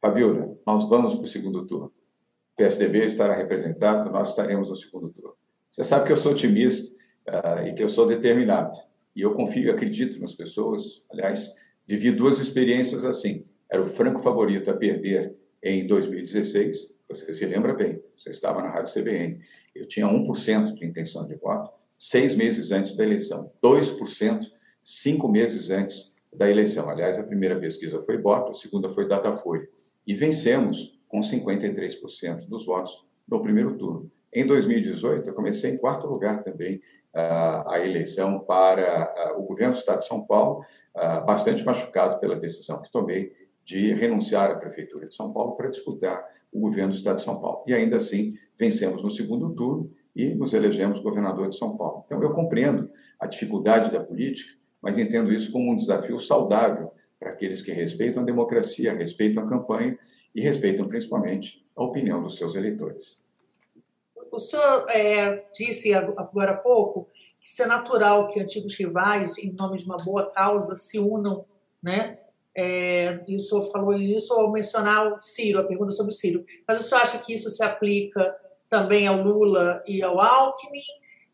[0.00, 1.86] Fabiola, nós vamos para o segundo turno.
[1.86, 5.36] O PSDB estará representado, nós estaremos no segundo turno.
[5.70, 6.90] Você sabe que eu sou otimista
[7.28, 8.76] uh, e que eu sou determinado.
[9.14, 11.04] E eu confio e acredito nas pessoas.
[11.10, 11.54] Aliás,
[11.90, 13.44] vivi duas experiências assim.
[13.68, 16.94] Era o franco favorito a perder em 2016.
[17.08, 19.40] Você se lembra bem, você estava na Rádio CBN.
[19.74, 24.46] Eu tinha 1% de intenção de voto seis meses antes da eleição, 2%
[24.82, 26.88] cinco meses antes da eleição.
[26.88, 29.68] Aliás, a primeira pesquisa foi Bota, a segunda foi Datafolha.
[30.06, 34.10] E vencemos com 53% dos votos no primeiro turno.
[34.32, 36.80] Em 2018, eu comecei em quarto lugar também
[37.14, 40.64] a eleição para o governo do Estado de São Paulo,
[41.26, 43.32] bastante machucado pela decisão que tomei
[43.64, 47.40] de renunciar à Prefeitura de São Paulo para disputar o governo do Estado de São
[47.40, 47.62] Paulo.
[47.66, 52.02] E ainda assim, vencemos no segundo turno e nos elegemos governador de São Paulo.
[52.06, 57.30] Então, eu compreendo a dificuldade da política, mas entendo isso como um desafio saudável para
[57.30, 59.96] aqueles que respeitam a democracia, respeitam a campanha
[60.34, 63.19] e respeitam principalmente a opinião dos seus eleitores.
[64.30, 67.08] O senhor é, disse agora há pouco
[67.40, 71.44] que isso é natural que antigos rivais, em nome de uma boa causa, se unam,
[71.82, 72.18] né?
[72.56, 76.44] É, e o senhor falou isso ao mencionar o Ciro, a pergunta sobre o Ciro.
[76.66, 78.36] Mas o senhor acha que isso se aplica
[78.68, 80.80] também ao Lula e ao Alckmin?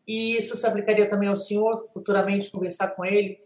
[0.07, 3.39] E isso se aplicaria também ao senhor, futuramente conversar com ele,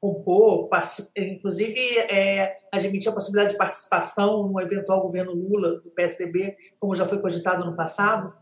[0.00, 0.68] compor,
[1.16, 7.04] inclusive é, admitir a possibilidade de participação no eventual governo Lula, do PSDB, como já
[7.04, 8.32] foi cogitado no passado?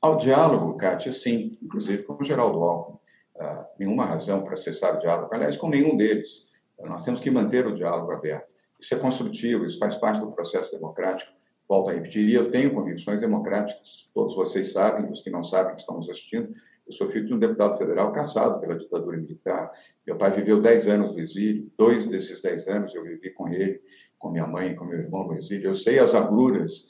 [0.00, 2.98] Ao diálogo, Kátia, sim, inclusive com o Geraldo Alckmin.
[3.34, 6.48] Uh, nenhuma razão para cessar o diálogo, aliás, com nenhum deles.
[6.80, 8.48] Nós temos que manter o diálogo aberto.
[8.80, 11.32] Isso é construtivo, isso faz parte do processo democrático.
[11.68, 14.08] Volto a repetir, e eu tenho convicções democráticas.
[14.14, 16.48] Todos vocês sabem, os que não sabem, que estão nos assistindo,
[16.86, 19.70] eu sou filho de um deputado federal caçado pela ditadura militar.
[20.06, 23.82] Meu pai viveu 10 anos no exílio, dois desses 10 anos eu vivi com ele,
[24.18, 25.68] com minha mãe, com meu irmão no exílio.
[25.68, 26.88] Eu sei as agruras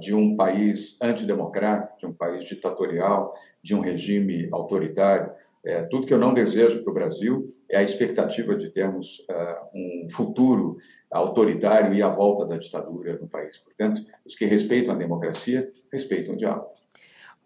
[0.00, 5.30] de um país antidemocrático, de um país ditatorial, de um regime autoritário.
[5.64, 9.68] É, tudo que eu não desejo para o Brasil é a expectativa de termos uh,
[9.74, 10.78] um futuro
[11.10, 13.58] autoritário e a volta da ditadura no país.
[13.58, 16.77] Portanto, os que respeitam a democracia respeitam o diálogo.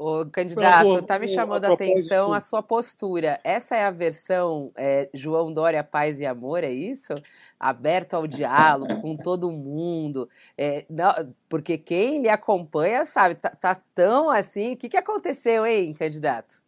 [0.05, 3.39] O candidato, está me chamando a, atenção a sua postura.
[3.45, 7.15] Essa é a versão é, João Dória Paz e Amor, é isso?
[7.59, 10.29] Aberto ao diálogo com todo mundo.
[10.59, 11.13] É, não,
[11.49, 14.73] porque quem lhe acompanha sabe, tá, tá tão assim.
[14.73, 16.61] O que, que aconteceu, hein, candidato?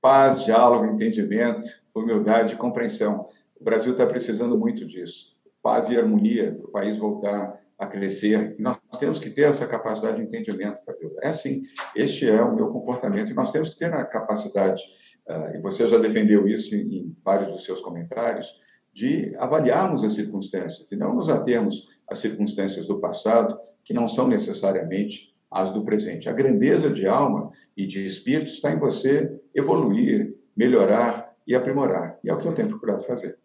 [0.00, 3.28] Paz, diálogo, entendimento, humildade e compreensão.
[3.54, 5.32] O Brasil está precisando muito disso.
[5.62, 8.56] Paz e harmonia para o país voltar a crescer.
[8.58, 11.16] E nós temos que ter essa capacidade de entendimento, Fabiola.
[11.22, 11.62] É assim,
[11.94, 14.82] este é o meu comportamento e nós temos que ter a capacidade,
[15.28, 18.58] uh, e você já defendeu isso em, em vários dos seus comentários,
[18.94, 24.26] de avaliarmos as circunstâncias e não nos atermos às circunstâncias do passado, que não são
[24.26, 26.28] necessariamente as do presente.
[26.28, 32.18] A grandeza de alma e de espírito está em você evoluir, melhorar e aprimorar.
[32.24, 33.36] E é o que eu tenho procurado fazer.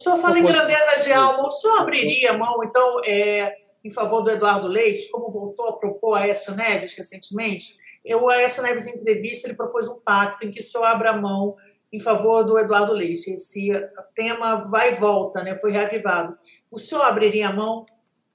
[0.00, 3.52] O senhor fala em grandeza de alma, o senhor abriria mão, então, é,
[3.84, 8.62] em favor do Eduardo Leite, como voltou a propor a Aécio Neves recentemente, o Aécio
[8.62, 11.56] Neves, em entrevista, ele propôs um pacto em que só abra mão
[11.92, 13.30] em favor do Eduardo Leite.
[13.30, 13.70] Esse
[14.14, 15.56] tema vai e volta, né?
[15.56, 16.36] foi reavivado.
[16.70, 17.86] O senhor abriria a mão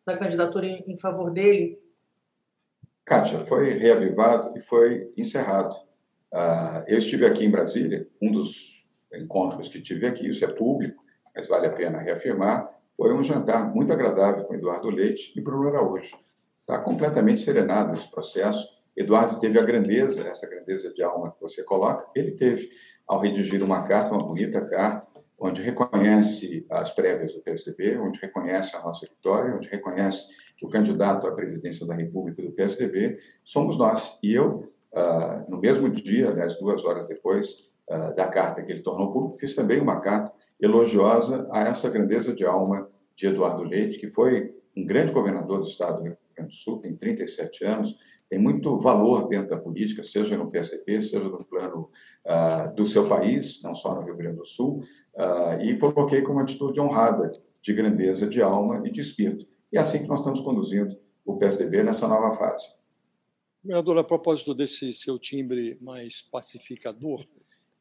[0.05, 1.79] da candidatura em favor dele?
[3.05, 5.75] Kátia, foi reavivado e foi encerrado.
[6.33, 11.03] Uh, eu estive aqui em Brasília, um dos encontros que tive aqui, isso é público,
[11.35, 12.69] mas vale a pena reafirmar,
[13.03, 16.17] foi um jantar muito agradável com Eduardo Leite e Bruno Araújo.
[16.57, 18.65] Está completamente serenado esse processo.
[18.95, 22.69] Eduardo teve a grandeza, essa grandeza de alma que você coloca, ele teve
[23.05, 25.05] ao redigir uma carta, uma bonita carta,
[25.37, 30.69] onde reconhece as prévias do PSDB, onde reconhece a nossa vitória, onde reconhece que o
[30.69, 34.17] candidato à presidência da República do PSDB somos nós.
[34.23, 38.81] E eu, uh, no mesmo dia, aliás, duas horas depois uh, da carta que ele
[38.81, 40.31] tornou público, fiz também uma carta
[40.63, 45.67] elogiosa a essa grandeza de alma de Eduardo Leite, que foi um grande governador do
[45.67, 47.97] estado do Rio Grande do Sul, tem 37 anos,
[48.29, 51.89] tem muito valor dentro da política, seja no PSDB, seja no plano
[52.25, 54.83] uh, do seu país, não só no Rio Grande do Sul,
[55.15, 59.45] uh, e coloquei como atitude honrada, de grandeza de alma e de espírito.
[59.71, 62.71] E é assim que nós estamos conduzindo o PSDB nessa nova fase.
[63.63, 67.25] Governador, a propósito desse seu timbre mais pacificador,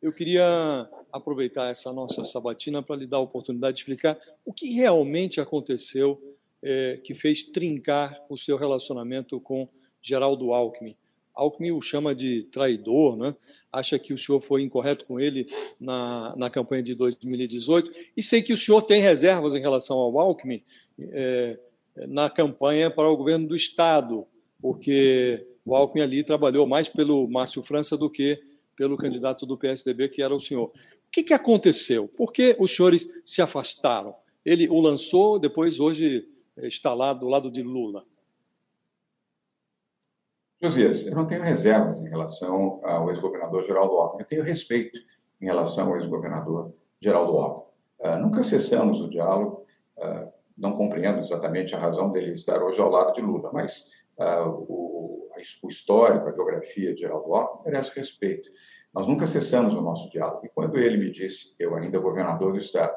[0.03, 4.73] eu queria aproveitar essa nossa sabatina para lhe dar a oportunidade de explicar o que
[4.73, 6.21] realmente aconteceu
[6.61, 9.69] é, que fez trincar o seu relacionamento com
[10.03, 10.97] Geraldo Alckmin.
[11.35, 13.35] Alckmin o chama de traidor, né?
[13.73, 15.47] acha que o senhor foi incorreto com ele
[15.81, 17.91] na, na campanha de 2018.
[18.17, 20.63] E sei que o senhor tem reservas em relação ao Alckmin
[20.99, 21.59] é,
[22.09, 24.27] na campanha para o governo do Estado,
[24.61, 28.43] porque o Alckmin ali trabalhou mais pelo Márcio França do que
[28.77, 30.67] pelo candidato do PSDB, que era o senhor.
[30.67, 30.73] O
[31.11, 32.09] que, que aconteceu?
[32.09, 34.15] Por que os senhores se afastaram?
[34.45, 38.05] Ele o lançou, depois hoje está lá do lado de Lula.
[40.63, 44.23] Josias, eu não tenho reservas em relação ao ex-governador Geraldo Alckmin.
[44.23, 44.99] Eu tenho respeito
[45.41, 47.73] em relação ao ex-governador Geraldo Alckmin.
[47.99, 49.67] Uh, nunca cessamos o diálogo.
[49.99, 54.49] Uh, não compreendo exatamente a razão dele estar hoje ao lado de Lula, mas uh,
[54.49, 55.22] o,
[55.63, 58.51] o, histórico, a biografia de Geraldo Alckmin merece respeito.
[58.95, 60.45] Nós nunca cessamos o nosso diálogo.
[60.45, 62.95] E quando ele me disse, eu ainda governador do Estado,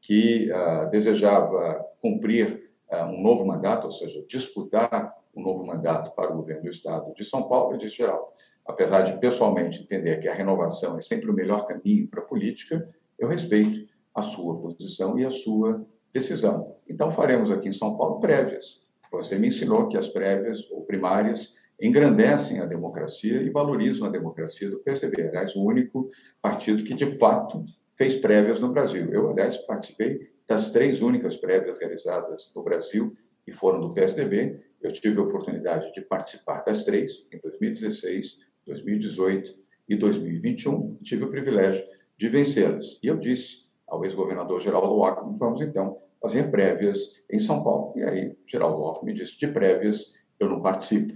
[0.00, 0.48] que
[0.90, 6.70] desejava cumprir um novo mandato, ou seja, disputar um novo mandato para o governo do
[6.70, 8.26] Estado de São Paulo, eu disse, Geraldo,
[8.66, 12.88] apesar de pessoalmente entender que a renovação é sempre o melhor caminho para a política,
[13.18, 16.76] eu respeito a sua posição e a sua decisão.
[16.88, 18.82] Então, faremos aqui em São Paulo prévias.
[19.12, 24.68] Você me ensinou que as prévias ou primárias engrandecem a democracia e valorizam a democracia
[24.70, 25.28] do PSDB.
[25.28, 26.08] Aliás, o único
[26.42, 27.64] partido que, de fato,
[27.96, 29.08] fez prévias no Brasil.
[29.12, 33.12] Eu, aliás, participei das três únicas prévias realizadas no Brasil
[33.46, 34.60] e foram do PSDB.
[34.80, 39.54] Eu tive a oportunidade de participar das três, em 2016, 2018
[39.88, 41.84] e 2021, e tive o privilégio
[42.16, 42.98] de vencê-las.
[43.02, 47.94] E eu disse ao ex-governador Geraldo Alckmin, vamos então fazer prévias em São Paulo.
[47.96, 51.14] E aí Geraldo Alckmin disse, de prévias eu não participo.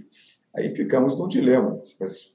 [0.55, 1.81] Aí ficamos num dilema.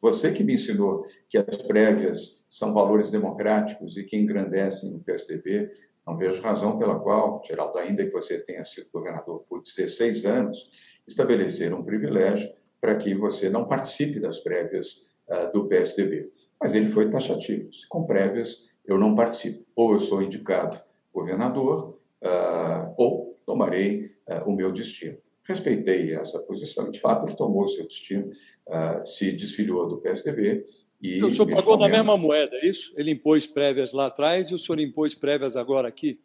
[0.02, 5.70] Você que me ensinou que as prévias são valores democráticos e que engrandecem o PSDB,
[6.06, 10.70] não vejo razão pela qual, Geraldo, ainda que você tenha sido governador por 16 anos,
[11.06, 12.50] estabelecer um privilégio
[12.80, 16.32] para que você não participe das prévias uh, do PSDB.
[16.60, 17.68] Mas ele foi taxativo.
[17.88, 19.64] Com prévias, eu não participo.
[19.76, 20.80] Ou eu sou indicado
[21.12, 25.18] governador, uh, ou tomarei uh, o meu destino.
[25.48, 26.90] Respeitei essa posição.
[26.90, 28.30] De fato, ele tomou o seu destino,
[29.04, 30.66] se desfiliou do PSDB
[31.00, 31.80] e o senhor pagou momento...
[31.80, 32.92] na mesma moeda, é isso?
[32.96, 36.20] Ele impôs prévias lá atrás e o senhor impôs prévias agora aqui?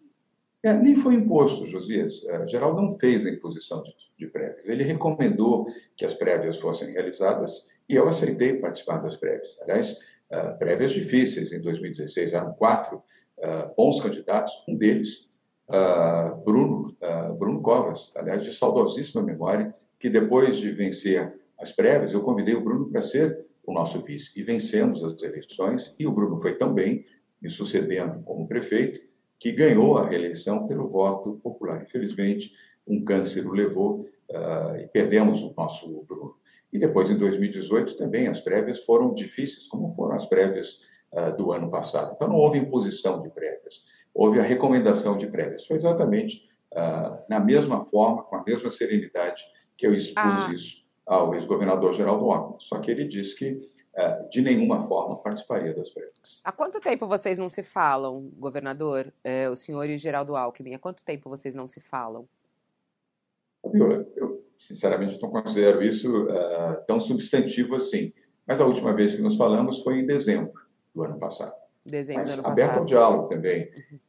[0.64, 2.24] É, nem foi imposto, Josias.
[2.26, 4.66] É, Geraldo não fez a imposição de, de, prévias.
[4.66, 9.58] Ele recomendou que as prévias fossem realizadas e eu aceitei participar das prévias.
[9.62, 9.92] Aliás,
[10.32, 11.52] uh, prévias difíceis.
[11.52, 13.04] Em 2016 eram quatro
[13.40, 14.54] uh, bons candidatos.
[14.68, 15.28] Um deles,
[15.70, 16.96] uh, Bruno,
[17.38, 22.64] Bruno Covas, aliás, de saudosíssima memória, que depois de vencer as prévias, eu convidei o
[22.64, 24.32] Bruno para ser o nosso vice.
[24.36, 27.06] E vencemos as eleições, e o Bruno foi tão bem,
[27.42, 29.02] me sucedendo como prefeito,
[29.40, 31.82] que ganhou a reeleição pelo voto popular.
[31.84, 32.54] Infelizmente,
[32.88, 36.36] um câncer o levou uh, e perdemos o nosso Bruno.
[36.72, 40.80] E depois, em 2018, também as prévias foram difíceis, como foram as prévias
[41.12, 42.14] uh, do ano passado.
[42.16, 45.66] Então, não houve imposição de prévias, houve a recomendação de prévias.
[45.66, 49.44] Foi exatamente uh, na mesma forma, com a mesma serenidade
[49.76, 50.52] que eu expus ah.
[50.54, 52.58] isso ao ex-governador Geraldo Alckmin.
[52.60, 53.60] Só que ele disse que
[53.96, 56.42] é, de nenhuma forma participaria das prévias.
[56.44, 60.74] Há quanto tempo vocês não se falam, governador, é, o senhor e o Geraldo Alckmin?
[60.74, 62.28] Há quanto tempo vocês não se falam?
[63.72, 68.12] Viola, eu sinceramente não considero isso uh, tão substantivo assim.
[68.48, 70.54] Mas a última vez que nos falamos foi em dezembro
[70.94, 71.54] do ano passado.
[71.86, 72.80] Dezembro Mas, do ano aberto passado.
[72.80, 73.70] ao diálogo também.
[73.92, 74.00] Uhum.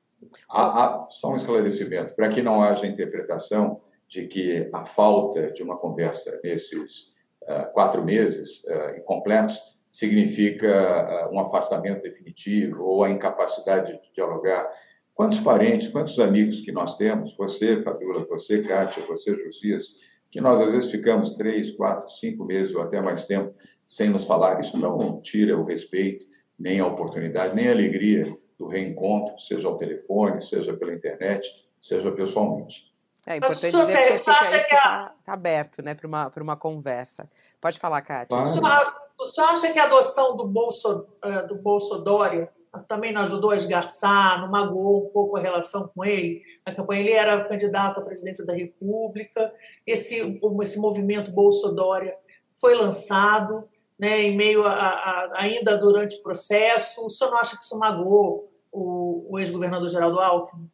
[0.49, 5.63] Há, há, só um esclarecimento, para que não haja interpretação de que a falta de
[5.63, 13.11] uma conversa nesses uh, quatro meses uh, incompletos significa uh, um afastamento definitivo ou a
[13.11, 14.69] incapacidade de dialogar.
[15.15, 19.99] Quantos parentes, quantos amigos que nós temos, você, Fabiola, você, Kátia, você, Josias,
[20.31, 24.27] que nós às vezes ficamos três, quatro, cinco meses ou até mais tempo sem nos
[24.27, 24.59] falar.
[24.59, 26.27] Isso não tira o respeito,
[26.59, 31.47] nem a oportunidade, nem a alegria do reencontro, seja ao telefone, seja pela internet,
[31.79, 32.93] seja pessoalmente.
[33.27, 37.29] É importante dizer que fica, acha que está tá aberto né, para uma, uma conversa.
[37.61, 38.37] Pode falar, Kátia.
[38.37, 42.51] O senhor, o senhor acha que a adoção do Bolso, eh, do Bolso Dória
[42.89, 46.43] também não ajudou a esgarçar, não magoou um pouco a relação com ele?
[46.67, 49.53] Na campanha ele era candidato à presidência da República.
[49.87, 52.17] Esse, esse movimento Bolso Dória
[52.57, 53.69] foi lançado,
[53.99, 57.05] né, em meio a, a, ainda durante o processo.
[57.05, 60.71] O senhor não acha que isso magoou o, o ex-governador Geraldo Alckmin?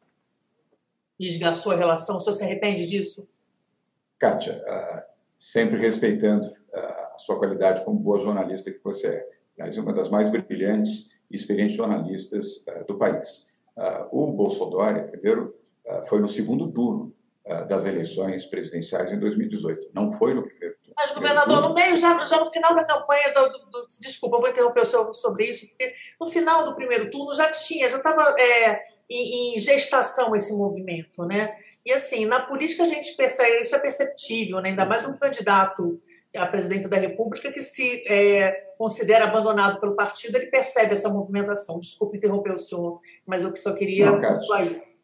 [1.19, 2.17] E esgarçou a relação?
[2.17, 3.29] O senhor se arrepende disso?
[4.19, 5.03] Kátia, uh,
[5.39, 9.29] sempre respeitando uh, a sua qualidade como boa jornalista que você é.
[9.59, 13.49] Aliás, uma das mais brilhantes e experientes jornalistas uh, do país.
[14.11, 15.55] o Bolsonaro, primeiro,
[16.07, 17.15] foi no segundo turno
[17.69, 19.91] das eleições presidenciais em 2018.
[19.95, 20.77] Não foi no primeiro.
[20.97, 24.41] Mas, governador, no meio, já, já no final da campanha, do, do, do, desculpa, eu
[24.41, 27.99] vou interromper o senhor sobre isso, porque no final do primeiro turno já tinha, já
[27.99, 31.55] estava é, em, em, gestação esse movimento, né?
[31.85, 34.71] E assim, na política a gente percebe, isso é perceptível, né?
[34.71, 36.01] ainda mais um candidato
[36.37, 41.81] à presidência da República que se é, considera abandonado pelo partido, ele percebe essa movimentação.
[41.81, 44.95] Desculpe interromper o senhor, mas eu só queria pontuar isso.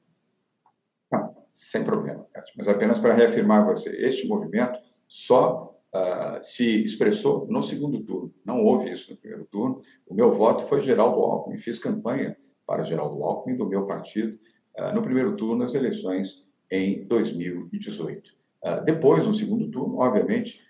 [1.11, 4.78] Não, sem problema, Cátia, mas apenas para reafirmar você, este movimento
[5.09, 8.32] só uh, se expressou no segundo turno.
[8.45, 9.80] Não houve isso no primeiro turno.
[10.07, 14.37] O meu voto foi Geraldo Alckmin, fiz campanha para Geraldo Alckmin, do meu partido,
[14.78, 18.30] uh, no primeiro turno das eleições em 2018.
[18.30, 18.32] Uh,
[18.64, 20.61] ah, depois, no segundo turno, obviamente,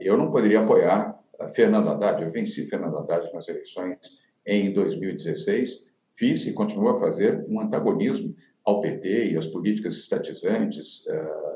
[0.00, 1.16] eu não poderia apoiar
[1.54, 2.20] Fernando Haddad.
[2.20, 3.96] Eu venci Fernando Haddad nas eleições
[4.44, 5.84] em 2016.
[6.14, 11.04] Fiz e continuo a fazer um antagonismo ao PT e às políticas estatizantes,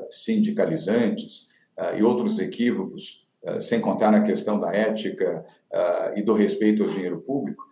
[0.09, 1.49] sindicalizantes
[1.97, 3.25] e outros equívocos,
[3.59, 5.45] sem contar na questão da ética
[6.15, 7.63] e do respeito ao dinheiro público,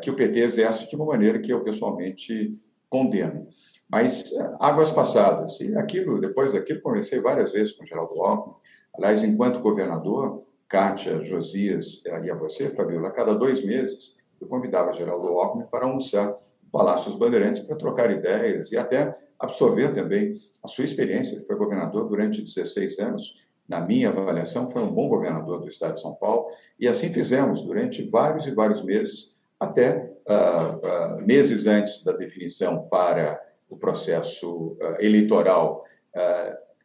[0.00, 3.46] que o PT exerce de uma maneira que eu pessoalmente condeno.
[3.88, 5.60] Mas águas passadas.
[5.60, 8.54] E aquilo, depois daquilo, conversei várias vezes com o Geraldo Alckmin.
[8.96, 14.92] Aliás, enquanto governador, Kátia, Josias e a você, Fabiola, a cada dois meses, eu convidava
[14.92, 20.34] Geraldo Alckmin para almoçar no Palácio dos Bandeirantes para trocar ideias e até absorver também
[20.64, 21.36] a sua experiência.
[21.36, 23.45] Ele foi governador durante 16 anos.
[23.68, 26.46] Na minha avaliação, foi um bom governador do estado de São Paulo.
[26.78, 32.86] E assim fizemos durante vários e vários meses, até uh, uh, meses antes da definição
[32.88, 35.84] para o processo uh, eleitoral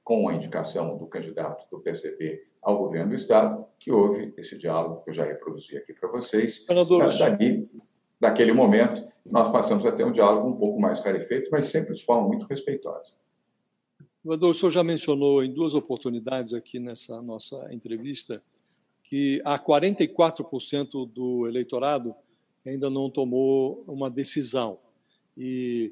[0.03, 5.01] com a indicação do candidato do PCB ao governo do Estado, que houve esse diálogo
[5.03, 6.65] que eu já reproduzi aqui para vocês.
[7.17, 7.69] Dali,
[8.19, 12.03] daquele momento, nós passamos a ter um diálogo um pouco mais rarefeito, mas sempre de
[12.03, 13.15] forma muito respeitosa.
[14.23, 18.41] O senhor já mencionou em duas oportunidades aqui nessa nossa entrevista
[19.03, 22.13] que há 44% do eleitorado
[22.61, 24.77] que ainda não tomou uma decisão.
[25.35, 25.91] E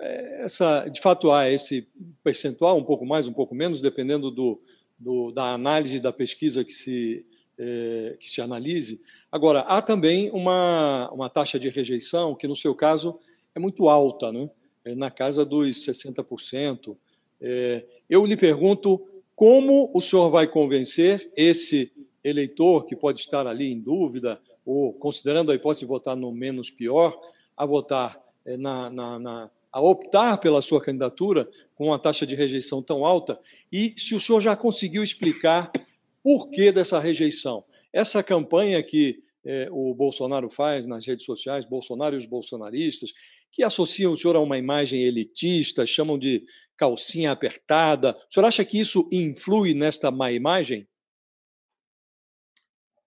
[0.00, 1.86] é, essa, de fato, há esse
[2.24, 4.58] percentual, um pouco mais, um pouco menos, dependendo do,
[4.98, 7.26] do da análise da pesquisa que se,
[7.58, 8.98] é, que se analise.
[9.30, 13.20] Agora, há também uma, uma taxa de rejeição, que no seu caso
[13.54, 14.48] é muito alta, né?
[14.86, 16.96] é na casa dos 60%.
[17.40, 21.92] É, eu lhe pergunto como o senhor vai convencer esse
[22.24, 26.70] eleitor que pode estar ali em dúvida, ou considerando a hipótese de votar no menos
[26.70, 27.18] pior,
[27.56, 32.34] a votar é, na, na, na a optar pela sua candidatura com uma taxa de
[32.34, 33.38] rejeição tão alta
[33.70, 35.70] e se o senhor já conseguiu explicar
[36.22, 37.62] por que dessa rejeição.
[37.92, 43.14] Essa campanha que é, o Bolsonaro faz nas redes sociais, Bolsonaro e os bolsonaristas,
[43.50, 46.44] que associam o senhor a uma imagem elitista, chamam de
[46.76, 48.16] calcinha apertada.
[48.30, 50.88] O senhor acha que isso influi nesta má imagem?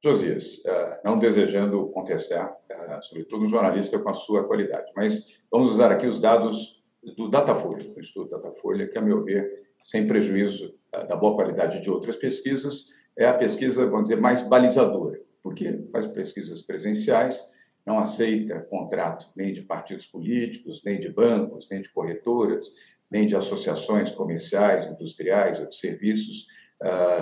[0.04, 5.70] Josias, eh, não desejando contestar, eh, sobretudo um jornalista com a sua qualidade, mas vamos
[5.70, 6.84] usar aqui os dados
[7.16, 11.82] do Datafolha, do Instituto Datafolha, que, a meu ver, sem prejuízo eh, da boa qualidade
[11.82, 17.48] de outras pesquisas, é a pesquisa, vamos dizer, mais balizadora, porque faz pesquisas presenciais,
[17.86, 22.72] não aceita contrato nem de partidos políticos, nem de bancos, nem de corretoras,
[23.10, 26.48] nem de associações comerciais, industriais ou de serviços,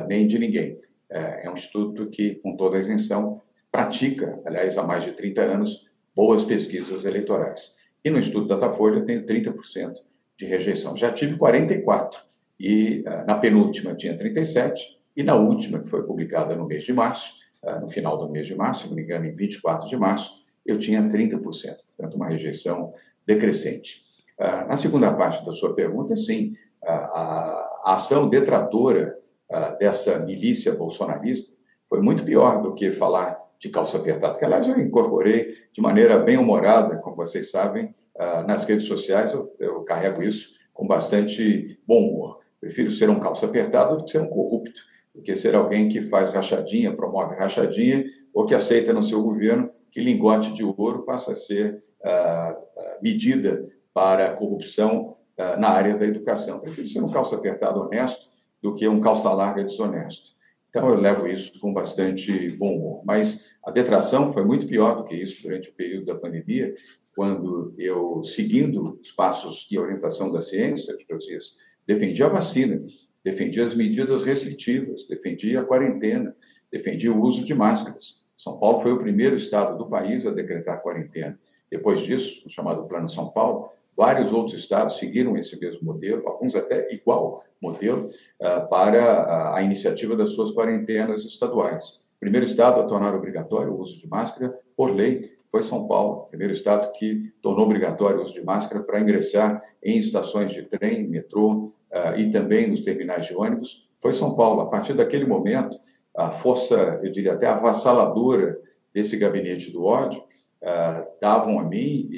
[0.08, 0.80] nem de ninguém
[1.10, 3.42] é, é um instituto que, com toda a isenção,
[3.72, 7.76] pratica, aliás, há mais de 30 anos, boas pesquisas eleitorais.
[8.04, 9.94] E no Instituto Datafolha tem 30%
[10.38, 10.96] de rejeição.
[10.96, 12.22] Já tive 44
[12.60, 16.94] e uh, na penúltima tinha 37 e na última, que foi publicada no mês de
[16.94, 17.34] março,
[17.64, 20.39] uh, no final do mês de março, se não me engano, em 24 de março,
[20.72, 22.94] eu tinha 30%, portanto, uma rejeição
[23.26, 24.04] decrescente.
[24.40, 26.54] Uh, na segunda parte da sua pergunta, sim,
[26.84, 29.18] a, ação detratora
[29.52, 31.58] uh, dessa milícia bolsonarista
[31.88, 36.18] foi muito pior do que falar de calça apertada, que, aliás, eu incorporei de maneira
[36.18, 41.78] bem humorada, como vocês sabem, uh, nas redes sociais, eu, eu, carrego isso com bastante
[41.86, 42.40] bom humor.
[42.62, 44.80] Prefiro ser um calça apertado do que ser um corrupto,
[45.14, 49.70] do que ser alguém que faz rachadinha, promove rachadinha, ou que aceita no seu governo
[49.92, 55.16] que lingote de ouro passa a ser uh, medida para corrupção
[55.58, 56.60] na área da educação.
[56.60, 58.30] Prefiro ser um calça apertado honesto
[58.62, 60.32] do que um calça larga desonesto.
[60.70, 63.02] Então, eu levo isso com bastante bom humor.
[63.06, 66.76] Mas a detração foi muito pior do que isso durante o período da pandemia,
[67.16, 72.82] quando eu, seguindo os passos e orientação da ciência, Josias, defendi a vacina,
[73.24, 76.36] defendi as medidas restritivas, defendi a quarentena,
[76.72, 78.20] defendi o uso de máscaras.
[78.40, 81.38] São Paulo foi o primeiro estado do país a decretar quarentena.
[81.70, 86.56] Depois disso, o chamado Plano São Paulo, vários outros estados seguiram esse mesmo modelo, alguns
[86.56, 92.00] até igual modelo, uh, para a iniciativa das suas quarentenas estaduais.
[92.16, 96.28] O primeiro estado a tornar obrigatório o uso de máscara, por lei, foi São Paulo,
[96.30, 101.06] primeiro estado que tornou obrigatório o uso de máscara para ingressar em estações de trem,
[101.10, 104.62] metrô uh, e também nos terminais de ônibus, foi São Paulo.
[104.62, 105.78] A partir daquele momento,
[106.20, 108.60] a força, eu diria até avassaladora
[108.94, 110.22] desse gabinete do ódio,
[110.62, 112.10] uh, davam a mim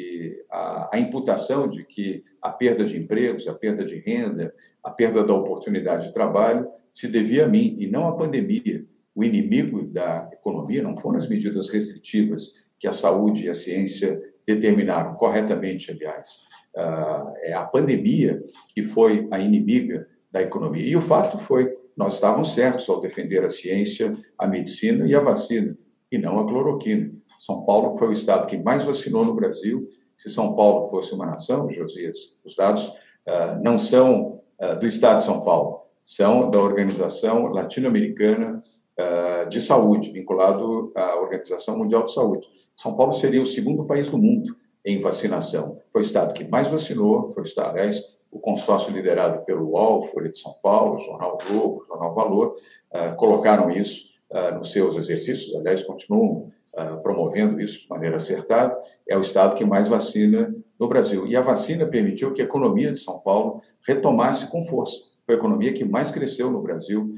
[0.50, 5.24] a, a, imputação de que a perda de empregos, a perda de renda, a perda
[5.24, 8.84] da oportunidade de trabalho se devia a mim e não à pandemia.
[9.14, 14.20] O inimigo da economia não foram as medidas restritivas que a saúde e a ciência
[14.48, 16.40] determinaram, corretamente, aliás.
[16.76, 18.42] Uh, é a pandemia
[18.74, 20.84] que foi a inimiga da economia.
[20.84, 21.72] E o fato foi,
[22.02, 25.78] nós estávamos certos ao defender a ciência, a medicina e a vacina,
[26.12, 27.12] e não a cloroquina.
[27.38, 29.88] São Paulo foi o estado que mais vacinou no Brasil.
[30.18, 35.20] Se São Paulo fosse uma nação, Josias, os dados uh, não são uh, do estado
[35.20, 38.64] de São Paulo, são da Organização Latino-Americana
[39.00, 42.48] uh, de Saúde, vinculado à Organização Mundial de Saúde.
[42.76, 45.78] São Paulo seria o segundo país do mundo em vacinação.
[45.94, 48.02] Foi o estado que mais vacinou, foi o estado, aliás,
[48.32, 52.56] o consórcio liderado pelo UOL, Folha de São Paulo, Jornal Globo, Jornal Valor,
[52.94, 58.80] uh, colocaram isso uh, nos seus exercícios, aliás, continuam uh, promovendo isso de maneira acertada,
[59.08, 61.28] é o estado que mais vacina no Brasil.
[61.28, 65.12] E a vacina permitiu que a economia de São Paulo retomasse com força.
[65.26, 67.14] Foi a economia que mais cresceu no Brasil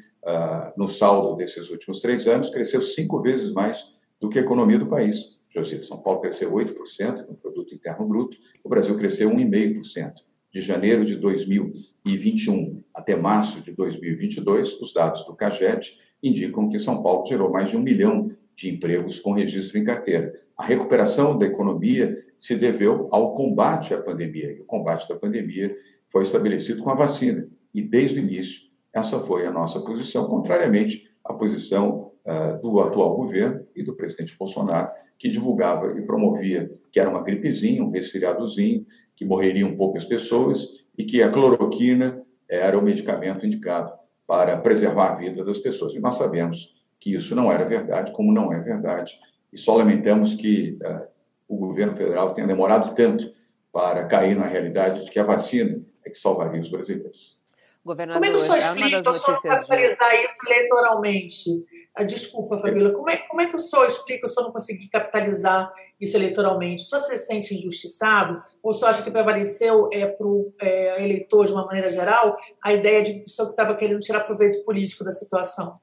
[0.78, 4.88] no saldo desses últimos três anos, cresceu cinco vezes mais do que a economia do
[4.88, 5.38] país.
[5.50, 10.14] José, São Paulo cresceu 8% no produto interno bruto, o Brasil cresceu 1,5%
[10.54, 17.02] de janeiro de 2021 até março de 2022, os dados do CAGED indicam que São
[17.02, 20.32] Paulo gerou mais de um milhão de empregos com registro em carteira.
[20.56, 25.76] A recuperação da economia se deveu ao combate à pandemia, e o combate da pandemia
[26.08, 27.48] foi estabelecido com a vacina.
[27.74, 28.62] E desde o início,
[28.94, 34.38] essa foi a nossa posição, contrariamente à posição uh, do atual governo e do presidente
[34.38, 38.86] Bolsonaro, que divulgava e promovia que era uma gripezinha, um resfriadozinho,
[39.16, 43.94] que morreriam poucas pessoas e que a cloroquina era o medicamento indicado
[44.28, 45.94] para preservar a vida das pessoas.
[45.94, 49.20] E nós sabemos que isso não era verdade, como não é verdade,
[49.52, 51.06] e só lamentamos que uh,
[51.48, 53.32] o governo federal tenha demorado tanto
[53.72, 57.38] para cair na realidade de que a vacina é que salvaria os brasileiros.
[57.86, 61.66] Governador, como é que o senhor explica, é o senhor capitalizar isso eleitoralmente?
[61.94, 64.88] Ah, desculpa, Fabíola, como é, como é que o senhor explica o senhor não conseguir
[64.88, 65.70] capitalizar
[66.00, 66.82] isso eleitoralmente?
[66.82, 68.42] O senhor se sente injustiçado?
[68.64, 72.38] Ou o senhor acha que prevaleceu é, para o é, eleitor, de uma maneira geral,
[72.64, 75.78] a ideia de que o senhor estava querendo tirar proveito político da situação?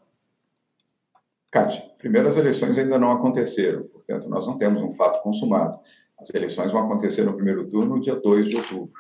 [1.51, 5.79] Cátia, primeiro as eleições ainda não aconteceram, portanto, nós não temos um fato consumado.
[6.19, 8.93] As eleições vão acontecer no primeiro turno, no dia 2 de outubro.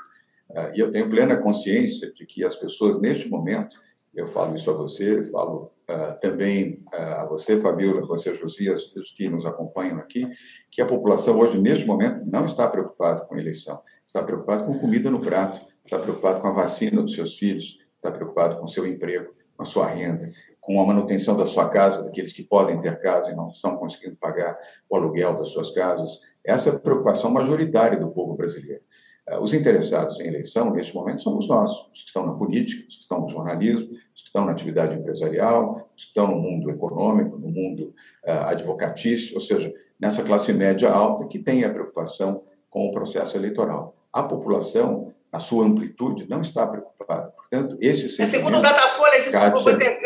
[0.50, 3.76] Uh, e eu tenho plena consciência de que as pessoas, neste momento,
[4.14, 8.94] eu falo isso a você, falo uh, também uh, a você, Fabiola, a você, Josias,
[8.96, 10.28] os que nos acompanham aqui,
[10.70, 14.78] que a população hoje, neste momento, não está preocupada com a eleição, está preocupada com
[14.78, 18.68] comida no prato, está preocupada com a vacina dos seus filhos, está preocupada com o
[18.68, 20.28] seu emprego, com a sua renda,
[20.60, 24.16] com a manutenção da sua casa, daqueles que podem ter casa e não estão conseguindo
[24.16, 26.18] pagar o aluguel das suas casas.
[26.44, 28.82] Essa é a preocupação majoritária do povo brasileiro.
[29.30, 32.96] Eh, os interessados em eleição, neste momento, somos nós, os que estão na política, os
[32.96, 36.68] que estão no jornalismo, os que estão na atividade empresarial, os que estão no mundo
[36.68, 37.94] econômico, no mundo
[38.26, 43.36] uh, advocatício, ou seja, nessa classe média alta que tem a preocupação com o processo
[43.36, 43.94] eleitoral.
[44.12, 47.32] A população, na sua amplitude, não está preocupada.
[47.36, 48.34] Portanto, esse sentimento...
[48.34, 49.98] É segundo o Datafolha, desculpa, Kátia...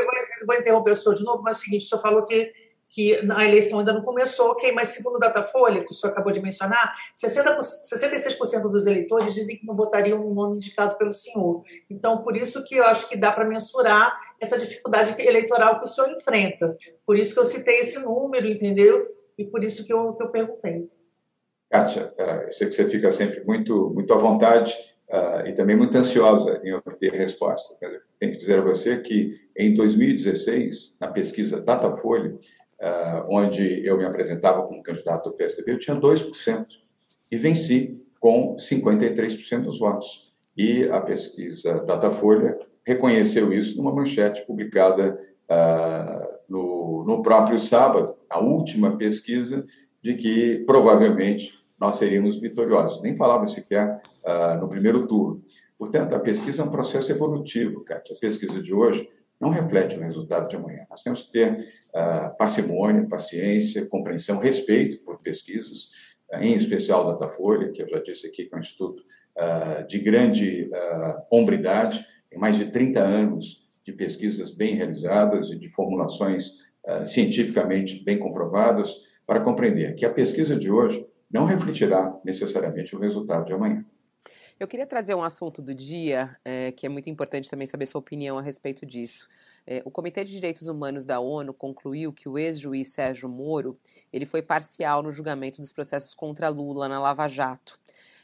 [0.47, 2.53] vou, interromper o senhor de novo, mas é o seguinte, o senhor falou que
[2.95, 6.31] que a eleição ainda não começou, ok, mas segundo o Datafolha, que o senhor acabou
[6.33, 11.65] de mencionar, 60, 66% dos eleitores dizem que não votariam no nome indicado pelo senhor.
[11.91, 15.89] Então, por isso que eu acho que dá para mensurar essa dificuldade eleitoral que o
[15.89, 16.77] senhor enfrenta.
[17.05, 19.09] Por isso que eu citei esse número, entendeu?
[19.37, 20.89] E por isso que eu, que eu perguntei.
[21.69, 24.73] Kátia, eu sei que você fica sempre muito, muito à vontade
[25.11, 27.77] uh, e também muito ansiosa em obter resposta.
[28.21, 32.39] Tenho que dizer a você que em 2016, na pesquisa Datafolha,
[32.85, 36.67] uh, onde eu me apresentava como candidato do PSDB, eu tinha 2%
[37.31, 40.33] e venci com 53% dos votos.
[40.57, 45.19] E a pesquisa Datafolha reconheceu isso numa manchete publicada
[45.51, 49.67] uh, no, no próprio sábado, a última pesquisa,
[50.03, 53.03] de que provavelmente nós seríamos vitoriosos.
[53.03, 55.43] Nem falava sequer uh, no primeiro turno.
[55.79, 58.15] Portanto, a pesquisa é um processo evolutivo, Kátia.
[58.15, 59.09] A pesquisa de hoje
[59.41, 60.87] não reflete o resultado de amanhã.
[60.89, 65.91] Nós temos que ter uh, parcimônia, paciência, compreensão, respeito por pesquisas,
[66.33, 69.03] uh, em especial da Datafolha, que eu já disse aqui que é um instituto
[69.39, 70.71] uh, de grande
[71.31, 76.65] hombridade, tem mais de 30 anos de pesquisas bem realizadas e de formulações
[77.05, 78.95] cientificamente bem comprovadas,
[79.27, 83.85] para compreender que a pesquisa de hoje não refletirá necessariamente o resultado de amanhã.
[84.59, 87.99] Eu queria trazer um assunto do dia, é, que é muito importante também saber sua
[87.99, 89.29] opinião a respeito disso.
[89.67, 93.77] É, o Comitê de Direitos Humanos da ONU concluiu que o ex-juiz Sérgio Moro
[94.13, 97.81] ele foi parcial no julgamento dos processos contra Lula na Lava Jato.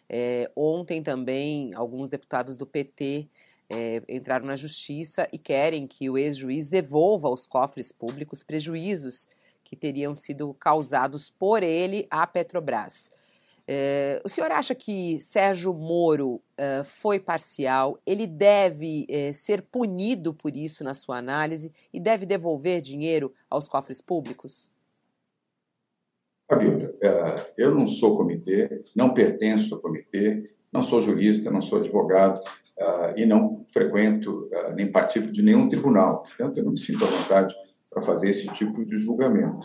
[0.09, 3.28] É, ontem também alguns deputados do PT
[3.68, 9.26] é, entraram na justiça e querem que o ex-juiz devolva aos cofres públicos prejuízos
[9.64, 13.11] que teriam sido causados por ele à Petrobras.
[13.73, 18.01] É, o senhor acha que Sérgio Moro uh, foi parcial?
[18.05, 23.68] Ele deve uh, ser punido por isso na sua análise e deve devolver dinheiro aos
[23.68, 24.73] cofres públicos?
[26.51, 26.93] Fabíola,
[27.57, 32.41] eu não sou comitê, não pertenço ao comitê, não sou jurista, não sou advogado
[33.14, 36.25] e não frequento nem participo de nenhum tribunal.
[36.25, 37.55] Portanto, eu não me sinto à vontade
[37.89, 39.64] para fazer esse tipo de julgamento.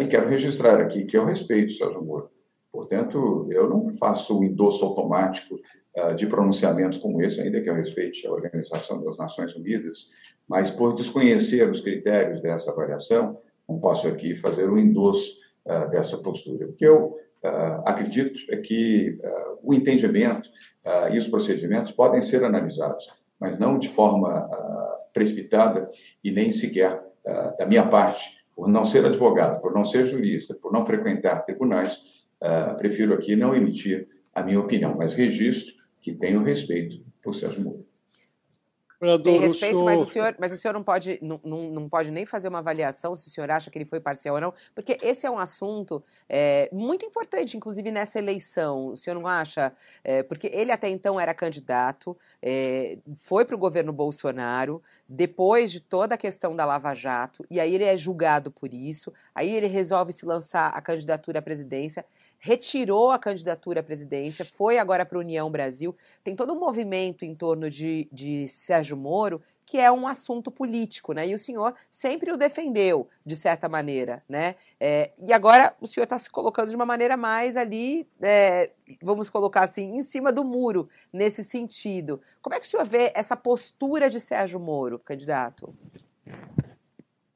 [0.00, 2.29] e quero registrar aqui que eu respeito Sérgio Moro
[2.72, 5.56] Portanto, eu não faço o endosso automático
[5.96, 10.08] uh, de pronunciamentos como esse, ainda que eu respeite a Organização das Nações Unidas,
[10.48, 16.18] mas por desconhecer os critérios dessa avaliação, não posso aqui fazer o endosso uh, dessa
[16.18, 16.66] postura.
[16.66, 19.18] O que eu uh, acredito é que
[19.62, 20.48] o entendimento
[21.12, 24.48] e os procedimentos podem ser analisados, mas não de forma
[25.12, 25.90] precipitada
[26.24, 27.04] e nem sequer
[27.58, 32.00] da minha parte, por não ser advogado, por não ser jurista, por não frequentar tribunais,
[32.42, 37.62] Uh, prefiro aqui não emitir a minha opinião, mas registro que tenho respeito por Sérgio
[37.62, 37.90] Moro.
[39.24, 42.10] Tem respeito, o mas, o senhor, mas o senhor não pode, não, não, não, pode
[42.10, 44.98] nem fazer uma avaliação se o senhor acha que ele foi parcial ou não, porque
[45.00, 48.88] esse é um assunto é, muito importante, inclusive nessa eleição.
[48.88, 49.72] O senhor não acha?
[50.04, 55.80] É, porque ele até então era candidato, é, foi para o governo Bolsonaro, depois de
[55.80, 59.66] toda a questão da Lava Jato, e aí ele é julgado por isso, aí ele
[59.66, 62.04] resolve se lançar a candidatura à presidência
[62.40, 65.94] retirou a candidatura à presidência, foi agora para a União Brasil.
[66.24, 71.12] Tem todo um movimento em torno de, de Sérgio Moro que é um assunto político,
[71.12, 71.28] né?
[71.28, 74.56] E o senhor sempre o defendeu, de certa maneira, né?
[74.80, 79.30] É, e agora o senhor está se colocando de uma maneira mais ali, é, vamos
[79.30, 82.20] colocar assim, em cima do muro, nesse sentido.
[82.42, 85.72] Como é que o senhor vê essa postura de Sérgio Moro, candidato?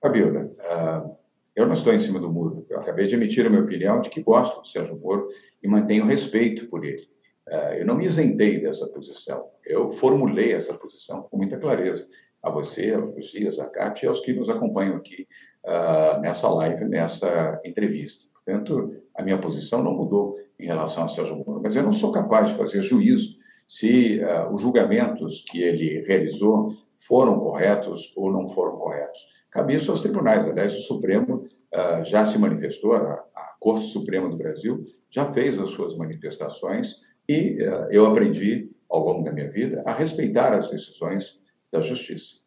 [0.02, 1.16] Fabiola, uh,
[1.54, 2.66] eu não estou em cima do muro.
[2.68, 5.28] Eu acabei de emitir a minha opinião de que gosto do Sérgio Moro
[5.62, 7.08] e mantenho respeito por ele.
[7.48, 9.46] Eh, eu não me isentei dessa posição.
[9.64, 12.06] Eu formulei essa posição com muita clareza
[12.42, 15.26] a você, aos Lucias, a Cátia e aos que nos acompanham aqui
[15.64, 18.26] uh, nessa live, nessa entrevista.
[18.34, 22.12] Portanto, a minha posição não mudou em relação a Sérgio Moro, mas eu não sou
[22.12, 23.36] capaz de fazer juízo
[23.66, 26.76] se uh, os julgamentos que ele realizou
[27.06, 29.18] foram corretos ou não foram corretos.
[29.50, 30.46] Cabe isso aos tribunais.
[30.46, 35.58] Aliás, o Supremo uh, já se manifestou, a, a, Corte Suprema do Brasil já fez
[35.58, 40.70] as suas manifestações e uh, eu aprendi, ao longo da minha vida, a respeitar as
[40.70, 41.40] decisões
[41.72, 42.42] da Justiça.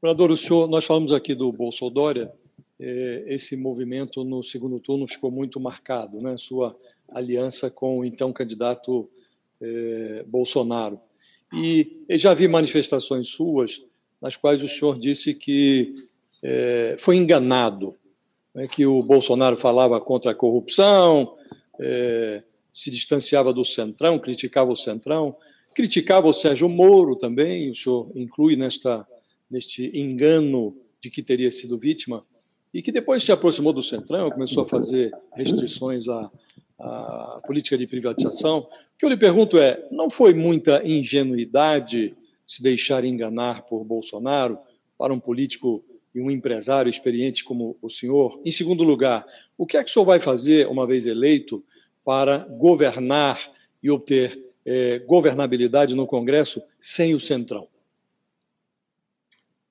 [0.00, 2.28] Vereador, o senhor, nós falamos aqui do Bolsonaro,
[2.80, 6.36] eh, esse movimento no segundo turno ficou muito marcado, né?
[6.36, 6.76] Sua
[7.08, 9.08] aliança com o então candidato
[9.60, 10.98] eh, Bolsonaro.
[11.52, 13.82] E já vi manifestações suas
[14.20, 16.06] nas quais o senhor disse que
[16.42, 17.96] é, foi enganado,
[18.54, 21.36] né, que o Bolsonaro falava contra a corrupção,
[21.80, 22.42] é,
[22.72, 25.36] se distanciava do Centrão, criticava o Centrão,
[25.74, 29.06] criticava o Sérgio Moro também, o senhor inclui nesta,
[29.50, 32.24] neste engano de que teria sido vítima,
[32.72, 36.30] e que depois se aproximou do Centrão, começou a fazer restrições à,
[36.82, 38.58] a política de privatização.
[38.58, 42.16] O que eu lhe pergunto é: não foi muita ingenuidade
[42.46, 44.58] se deixar enganar por Bolsonaro
[44.98, 48.40] para um político e um empresário experiente como o senhor?
[48.44, 49.24] Em segundo lugar,
[49.56, 51.64] o que é que o senhor vai fazer, uma vez eleito,
[52.04, 53.38] para governar
[53.82, 57.68] e obter é, governabilidade no Congresso sem o Centrão?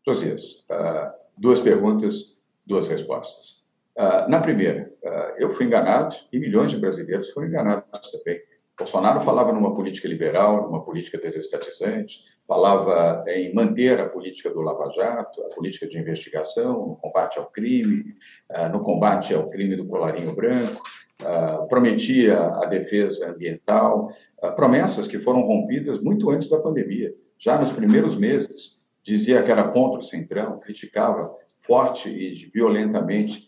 [0.05, 2.35] Josias, uh, duas perguntas,
[2.65, 3.60] duas respostas.
[3.97, 8.41] Uh, na primeira, uh, eu fui enganado e milhões de brasileiros foram enganados também
[8.81, 14.89] Bolsonaro falava numa política liberal, numa política desestatizante, falava em manter a política do Lava
[14.95, 18.15] Jato, a política de investigação, no combate ao crime,
[18.49, 20.81] ah, no combate ao crime do colarinho branco,
[21.23, 24.11] ah, prometia a defesa ambiental,
[24.41, 28.79] ah, promessas que foram rompidas muito antes da pandemia, já nos primeiros meses.
[29.03, 33.47] Dizia que era contra o Centrão, criticava forte e violentamente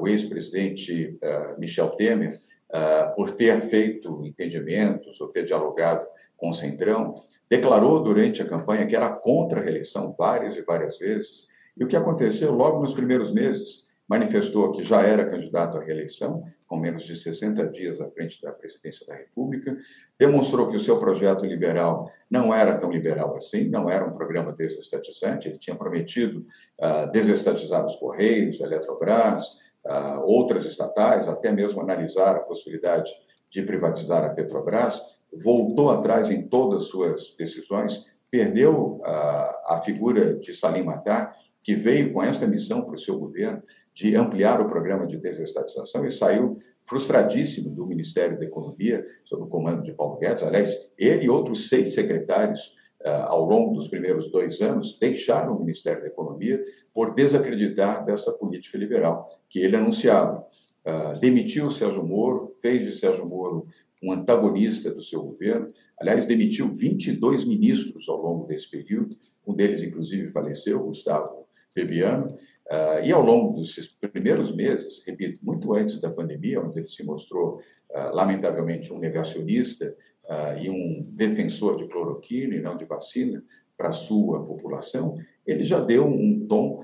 [0.00, 1.18] o ex-presidente
[1.58, 2.40] Michel Temer,
[2.72, 6.06] uh, por ter feito entendimentos ou ter dialogado
[6.36, 7.14] com o Centrão,
[7.48, 11.46] declarou durante a campanha que era contra a reeleição várias e várias vezes.
[11.76, 13.85] E o que aconteceu logo nos primeiros meses?
[14.08, 18.52] Manifestou que já era candidato à reeleição, com menos de 60 dias à frente da
[18.52, 19.76] presidência da República,
[20.18, 24.52] demonstrou que o seu projeto liberal não era tão liberal assim, não era um programa
[24.52, 26.46] desestatizante, ele tinha prometido
[26.80, 29.44] uh, desestatizar os Correios, a Eletrobras,
[29.84, 33.10] uh, outras estatais, até mesmo analisar a possibilidade
[33.50, 35.00] de privatizar a Petrobras,
[35.42, 41.34] voltou atrás em todas as suas decisões, perdeu uh, a figura de Salim Matar,
[41.66, 43.60] que veio com essa missão para o seu governo
[43.92, 49.46] de ampliar o programa de desestatização e saiu frustradíssimo do Ministério da Economia, sob o
[49.48, 50.44] comando de Paulo Guedes.
[50.44, 52.68] Aliás, ele e outros seis secretários
[53.04, 56.62] uh, ao longo dos primeiros dois anos, deixaram o Ministério da Economia
[56.94, 60.46] por desacreditar dessa política liberal que ele anunciava.
[60.86, 63.66] Uh, demitiu Sérgio Moro, fez de Sérgio Moro
[64.00, 65.72] um antagonista do seu governo.
[66.00, 71.45] Aliás, demitiu 22 ministros ao longo desse período, um deles, inclusive, faleceu, Gustavo
[71.76, 72.28] Bebiano.
[72.66, 77.04] Uh, e ao longo desses primeiros meses, repito, muito antes da pandemia, onde ele se
[77.04, 77.60] mostrou,
[77.90, 83.44] uh, lamentavelmente, um negacionista uh, e um defensor de cloroquina e não de vacina
[83.76, 85.16] para a sua população,
[85.46, 86.82] ele já deu um tom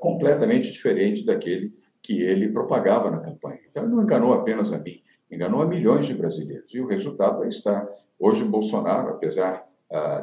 [0.00, 1.72] completamente diferente daquele
[2.02, 3.58] que ele propagava na campanha.
[3.70, 6.72] Então, ele não enganou apenas a mim, enganou a milhões de brasileiros.
[6.74, 7.88] E o resultado aí está.
[8.18, 9.66] Hoje, Bolsonaro, apesar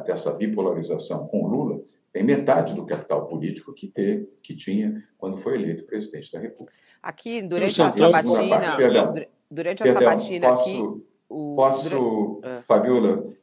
[0.06, 1.73] dessa bipolarização com Lula,
[2.14, 6.72] tem metade do capital político que, ter, que tinha quando foi eleito presidente da República.
[7.02, 9.14] Aqui, durante a sabatina, parte, perdão,
[9.50, 10.82] durante a perdão, sabatina posso, aqui,
[11.28, 11.56] o...
[11.56, 12.62] Posso, ah.
[12.68, 13.34] Fabiola,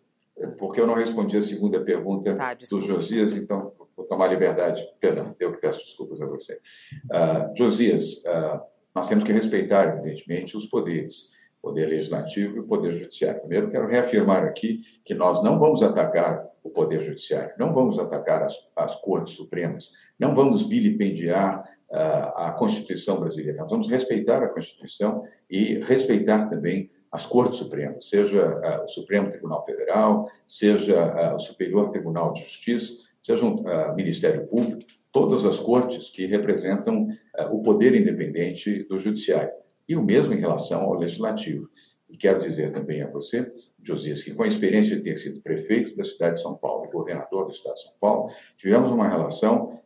[0.58, 4.88] porque eu não respondi a segunda pergunta tá, do Josias, então vou tomar liberdade.
[5.02, 6.54] Perdão, eu que peço desculpas a você.
[6.54, 8.62] Uh, Josias, uh,
[8.96, 11.30] nós temos que respeitar, evidentemente, os poderes,
[11.62, 13.42] poder legislativo e o poder judiciário.
[13.42, 18.44] Primeiro, quero reafirmar aqui que nós não vamos atacar o poder judiciário, não vamos atacar
[18.44, 23.60] as, as cortes supremas, não vamos vilipendiar uh, a Constituição brasileira.
[23.60, 29.30] Nós vamos respeitar a Constituição e respeitar também as Cortes Supremas, seja uh, o Supremo
[29.30, 35.46] Tribunal Federal, seja uh, o Superior Tribunal de Justiça, seja o uh, Ministério Público, todas
[35.46, 37.10] as cortes que representam
[37.52, 39.52] o poder independente do Judiciário.
[39.92, 41.68] E o mesmo em relação ao Legislativo.
[42.10, 43.52] E quero dizer também a você,
[43.84, 46.92] Josias, que com a experiência de ter sido prefeito da cidade de São Paulo e
[46.92, 49.82] governador do estado de São Paulo, tivemos uma relação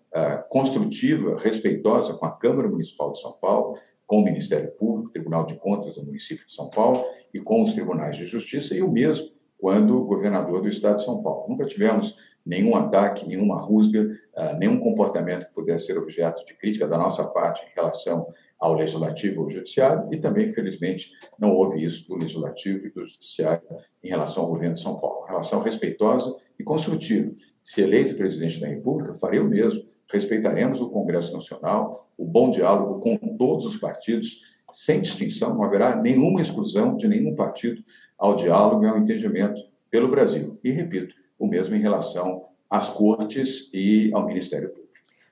[0.50, 5.56] construtiva, respeitosa com a Câmara Municipal de São Paulo, com o Ministério Público, Tribunal de
[5.56, 7.04] Contas do município de São Paulo
[7.34, 9.28] e com os tribunais de justiça, e o mesmo
[9.58, 11.50] quando governador do estado de São Paulo.
[11.50, 12.16] Nunca tivemos
[12.46, 17.24] nenhum ataque, nenhuma rusga, uh, nenhum comportamento que pudesse ser objeto de crítica da nossa
[17.26, 18.28] parte em relação
[18.60, 23.62] ao legislativo ou judiciário, e também, felizmente, não houve isso do legislativo e do judiciário
[24.04, 25.26] em relação ao governo de São Paulo.
[25.26, 27.32] Relação respeitosa e construtiva.
[27.62, 33.00] Se eleito presidente da República, farei o mesmo respeitaremos o Congresso Nacional, o bom diálogo
[33.00, 34.42] com todos os partidos,
[34.72, 37.84] sem distinção, não haverá nenhuma exclusão de nenhum partido
[38.18, 40.60] ao diálogo e ao entendimento pelo Brasil.
[40.64, 44.86] E, repito, o mesmo em relação às cortes e ao Ministério Público.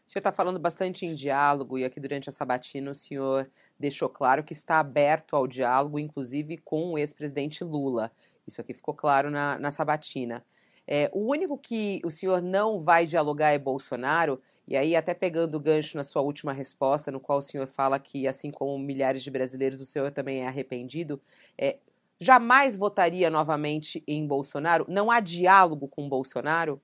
[0.05, 3.49] O senhor está falando bastante em diálogo e aqui durante a sabatina o senhor
[3.79, 8.11] deixou claro que está aberto ao diálogo, inclusive com o ex-presidente Lula.
[8.45, 10.45] Isso aqui ficou claro na, na sabatina.
[10.85, 15.55] É, o único que o senhor não vai dialogar é Bolsonaro, e aí, até pegando
[15.55, 19.21] o gancho na sua última resposta, no qual o senhor fala que, assim como milhares
[19.21, 21.21] de brasileiros, o senhor também é arrependido,
[21.57, 21.77] é,
[22.23, 24.85] jamais votaria novamente em Bolsonaro?
[24.87, 26.81] Não há diálogo com Bolsonaro?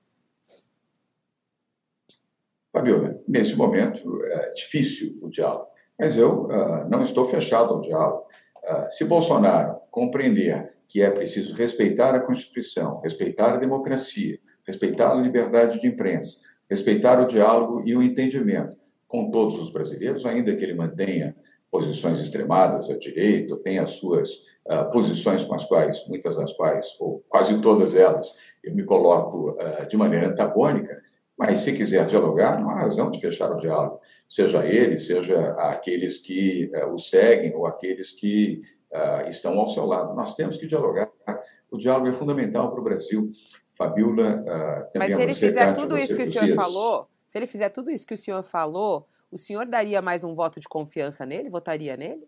[2.72, 5.66] Fabiola, nesse momento é difícil o diálogo,
[5.98, 8.26] mas eu uh, não estou fechado ao diálogo.
[8.62, 15.14] Uh, se Bolsonaro compreender que é preciso respeitar a Constituição, respeitar a democracia, respeitar a
[15.14, 16.38] liberdade de imprensa,
[16.68, 18.76] respeitar o diálogo e o entendimento
[19.08, 21.34] com todos os brasileiros, ainda que ele mantenha
[21.70, 24.30] posições extremadas à direita, tenha as suas
[24.70, 29.50] uh, posições com as quais, muitas das quais, ou quase todas elas, eu me coloco
[29.50, 31.00] uh, de maneira antagônica,
[31.38, 36.18] mas se quiser dialogar, não há razão de fechar o diálogo, seja ele, seja aqueles
[36.18, 38.60] que uh, o seguem ou aqueles que
[38.92, 40.14] uh, estão ao seu lado.
[40.14, 41.10] Nós temos que dialogar.
[41.70, 43.30] O diálogo é fundamental para o Brasil.
[43.72, 47.70] Fabiola, uh, Mas se ele fizer tudo isso que o senhor falou, se ele fizer
[47.70, 51.48] tudo isso que o senhor falou, o senhor daria mais um voto de confiança nele?
[51.48, 52.26] Votaria nele?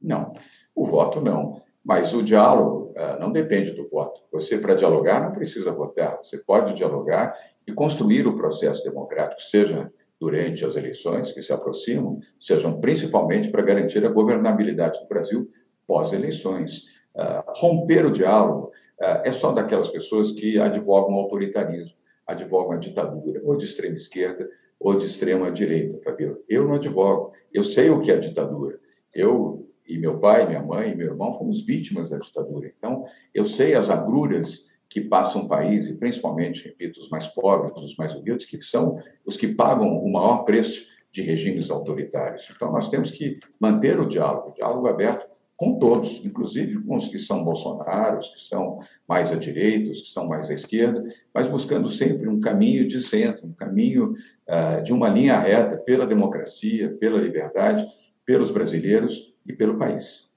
[0.00, 0.34] Não,
[0.74, 1.62] o voto não.
[1.82, 4.22] Mas o diálogo uh, não depende do voto.
[4.32, 6.16] Você, para dialogar, não precisa votar.
[6.18, 7.34] Você pode dialogar
[7.66, 13.62] e construir o processo democrático, seja durante as eleições que se aproximam, sejam principalmente para
[13.62, 15.50] garantir a governabilidade do Brasil
[15.86, 16.84] pós-eleições.
[17.14, 21.94] Uh, romper o diálogo uh, é só daquelas pessoas que advogam autoritarismo,
[22.26, 24.48] advogam a ditadura, ou de extrema esquerda
[24.84, 26.44] ou de extrema direita, Fabio.
[26.46, 27.32] Eu não advogo.
[27.50, 28.78] Eu sei o que é ditadura.
[29.14, 32.70] Eu e meu pai, minha mãe e meu irmão fomos vítimas da ditadura.
[32.76, 33.04] Então,
[33.34, 37.96] eu sei as agruras que passam o país, e principalmente, repito, os mais pobres, os
[37.96, 42.50] mais humildes, que são os que pagam o maior preço de regimes autoritários.
[42.54, 45.26] Então, nós temos que manter o diálogo, o diálogo aberto
[45.56, 50.08] com todos, inclusive com os que são bolsonaros, que são mais à direita, os que
[50.08, 54.14] são mais à esquerda, mas buscando sempre um caminho de centro, um caminho
[54.48, 57.86] uh, de uma linha reta pela democracia, pela liberdade,
[58.24, 60.28] pelos brasileiros e pelo país.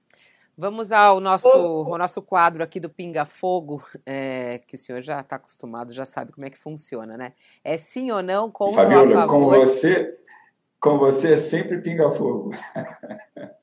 [0.60, 5.20] Vamos ao nosso, ao nosso quadro aqui do Pinga Fogo, é, que o senhor já
[5.22, 7.34] está acostumado, já sabe como é que funciona, né?
[7.64, 9.54] É sim ou não, contra Fabiola, ou a favor?
[9.54, 10.18] com você,
[10.80, 12.52] com você é sempre Pinga Fogo.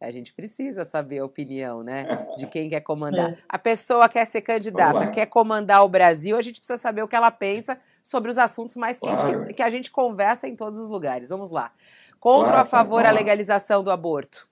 [0.00, 2.04] A gente precisa saber a opinião, né?
[2.36, 3.32] De quem quer comandar.
[3.32, 3.38] É.
[3.48, 7.16] A pessoa quer ser candidata, quer comandar o Brasil, a gente precisa saber o que
[7.16, 9.44] ela pensa sobre os assuntos mais quentes claro.
[9.44, 11.28] que, que, a gente conversa em todos os lugares.
[11.28, 11.72] Vamos lá.
[12.20, 14.48] Contra claro, ou a favor a legalização do aborto?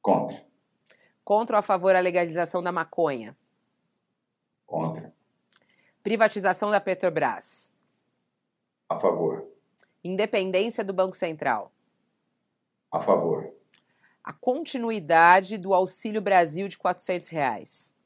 [0.00, 0.42] Contra.
[1.22, 3.36] Contra ou a favor a legalização da maconha?
[4.66, 5.12] Contra.
[6.02, 7.74] Privatização da Petrobras?
[8.88, 9.46] A favor.
[10.02, 11.70] Independência do Banco Central?
[12.90, 13.52] A favor.
[14.22, 17.96] A continuidade do Auxílio Brasil de 400 reais?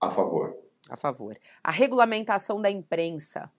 [0.00, 0.56] A favor.
[0.88, 1.38] A favor.
[1.62, 3.50] A regulamentação da imprensa?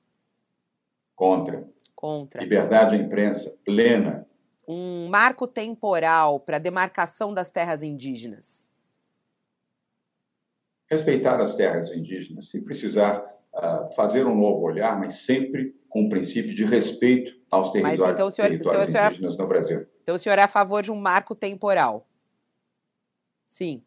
[1.16, 1.68] Contra.
[1.96, 2.42] Contra.
[2.42, 4.28] Liberdade da imprensa plena
[4.72, 8.72] um marco temporal para a demarcação das terras indígenas?
[10.90, 13.24] Respeitar as terras indígenas, se precisar
[13.54, 18.12] uh, fazer um novo olhar, mas sempre com o princípio de respeito aos territórios, mas,
[18.12, 19.88] então, senhor, territórios então, indígenas no Brasil.
[20.02, 22.08] Então o senhor é a favor de um marco temporal?
[23.46, 23.84] Sim.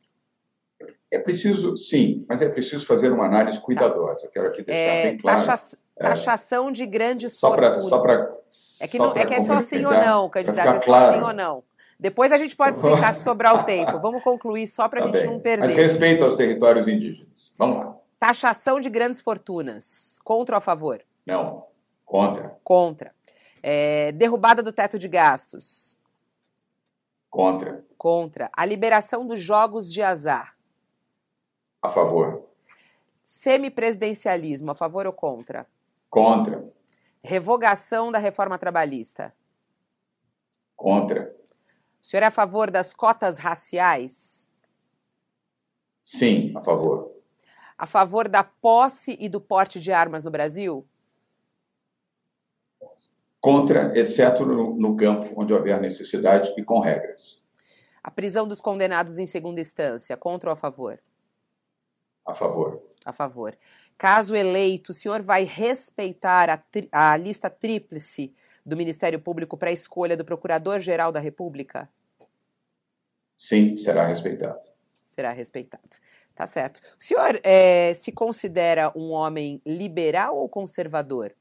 [1.11, 4.23] É preciso, sim, mas é preciso fazer uma análise cuidadosa.
[4.23, 4.29] Tá.
[4.33, 5.45] Quero aqui deixar é, bem claro.
[5.45, 6.05] Taxa, é.
[6.05, 7.85] taxação de grandes só fortunas.
[7.85, 8.35] Só para
[8.81, 11.15] é que, não, é, que é só sim ou não, candidato, é só claro.
[11.15, 11.65] sim ou não.
[11.99, 13.99] Depois a gente pode explicar se sobrar o tempo.
[14.01, 15.31] Vamos concluir só para a tá gente bem.
[15.31, 15.65] não perder.
[15.65, 17.55] Mas respeito aos territórios indígenas.
[17.57, 17.97] Vamos lá.
[18.19, 20.19] Taxação de grandes fortunas.
[20.25, 21.01] Contra ou a favor?
[21.25, 21.65] Não.
[22.05, 22.57] Contra.
[22.63, 23.15] Contra.
[23.63, 25.97] É, derrubada do teto de gastos.
[27.35, 27.85] Contra.
[27.99, 28.49] Contra.
[28.57, 30.57] A liberação dos jogos de azar.
[31.83, 32.49] A favor.
[33.25, 35.67] Semipresidencialismo, a favor ou contra?
[36.09, 36.73] Contra.
[37.25, 39.35] Revogação da reforma trabalhista.
[40.77, 41.35] Contra.
[42.01, 44.49] O senhor é a favor das cotas raciais?
[46.01, 47.17] Sim, a favor.
[47.77, 50.87] A favor da posse e do porte de armas no Brasil?
[53.45, 57.47] Contra, exceto no, no campo onde houver necessidade e com regras.
[58.03, 60.99] A prisão dos condenados em segunda instância, contra ou a favor?
[62.25, 62.83] A favor.
[63.05, 63.55] A favor.
[63.99, 68.35] Caso eleito, o senhor vai respeitar a, a lista tríplice
[68.65, 71.87] do Ministério Público para a escolha do Procurador-Geral da República?
[73.37, 74.61] Sim, será respeitado.
[75.05, 75.97] Será respeitado.
[76.35, 76.81] Tá certo.
[76.99, 81.35] O senhor é, se considera um homem liberal ou conservador?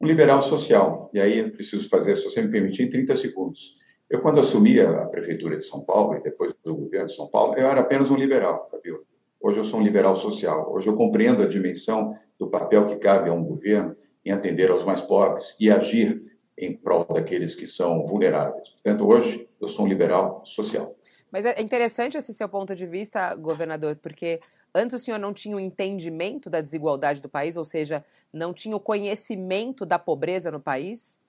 [0.00, 1.10] Um liberal social.
[1.12, 3.74] E aí eu preciso fazer, se você me permitir, em 30 segundos.
[4.08, 7.54] Eu, quando assumi a Prefeitura de São Paulo e depois do governo de São Paulo,
[7.56, 9.04] eu era apenas um liberal, Fabio.
[9.40, 10.72] Hoje eu sou um liberal social.
[10.72, 13.94] Hoje eu compreendo a dimensão do papel que cabe a um governo
[14.24, 16.22] em atender aos mais pobres e agir
[16.58, 18.70] em prol daqueles que são vulneráveis.
[18.70, 20.94] Portanto, hoje eu sou um liberal social.
[21.30, 24.40] Mas é interessante esse seu ponto de vista, governador, porque
[24.74, 28.76] antes o senhor não tinha o entendimento da desigualdade do país, ou seja, não tinha
[28.76, 31.20] o conhecimento da pobreza no país?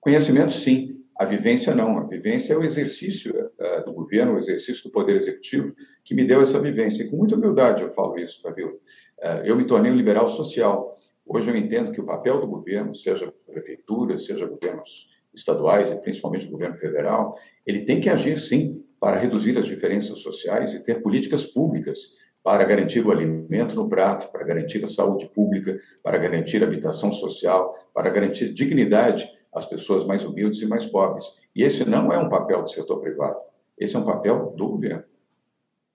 [0.00, 0.98] Conhecimento, sim.
[1.16, 5.14] A vivência não, a vivência é o exercício uh, do governo, o exercício do poder
[5.14, 5.74] executivo
[6.04, 7.02] que me deu essa vivência.
[7.02, 8.80] E com muita humildade eu falo isso, Fabio.
[9.18, 10.96] Uh, eu me tornei um liberal social.
[11.24, 16.46] Hoje eu entendo que o papel do governo, seja prefeitura, seja governos estaduais e principalmente
[16.46, 21.02] o governo federal, ele tem que agir sim para reduzir as diferenças sociais e ter
[21.02, 21.98] políticas públicas
[22.40, 27.10] para garantir o alimento no prato, para garantir a saúde pública, para garantir a habitação
[27.10, 31.24] social, para garantir dignidade as pessoas mais humildes e mais pobres.
[31.52, 33.40] E esse não é um papel do setor privado,
[33.76, 35.02] esse é um papel do governo.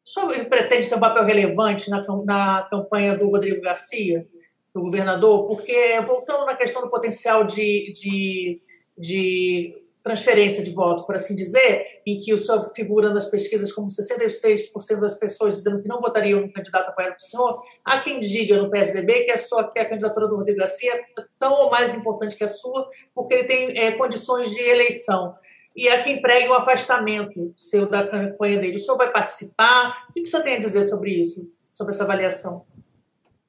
[0.05, 4.27] O senhor pretende ter um papel relevante na, na campanha do Rodrigo Garcia,
[4.75, 5.47] do governador?
[5.47, 8.61] Porque, voltando na questão do potencial de, de,
[8.97, 13.87] de transferência de voto, por assim dizer, em que o senhor figura nas pesquisas como
[13.87, 18.57] 66% das pessoas dizendo que não votariam no candidato apoiado pelo senhor, há quem diga
[18.57, 21.03] no PSDB que a, sua, que a candidatura do Rodrigo Garcia é
[21.37, 25.35] tão ou mais importante que a sua, porque ele tem é, condições de eleição.
[25.75, 28.77] E há quem pregue o afastamento seu da campanha dele.
[28.77, 30.07] O senhor vai participar?
[30.09, 32.65] O que o senhor tem a dizer sobre isso, sobre essa avaliação?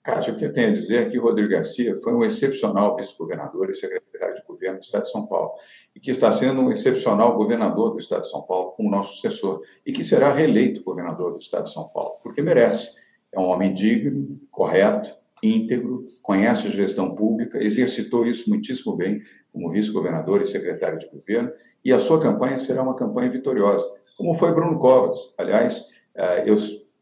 [0.02, 3.68] Kátia, o que eu tenho a dizer é que Rodrigo Garcia foi um excepcional vice-governador
[3.68, 5.52] e secretário de governo do Estado de São Paulo,
[5.94, 9.60] e que está sendo um excepcional governador do Estado de São Paulo, como nosso sucessor,
[9.84, 12.96] e que será reeleito governador do Estado de São Paulo, porque merece.
[13.30, 19.22] É um homem digno, correto, íntegro, conhece a gestão pública, exercitou isso muitíssimo bem
[19.52, 21.52] como vice-governador e secretário de governo,
[21.84, 23.86] e a sua campanha será uma campanha vitoriosa,
[24.16, 25.34] como foi Bruno Covas.
[25.36, 26.56] Aliás, eh, eu,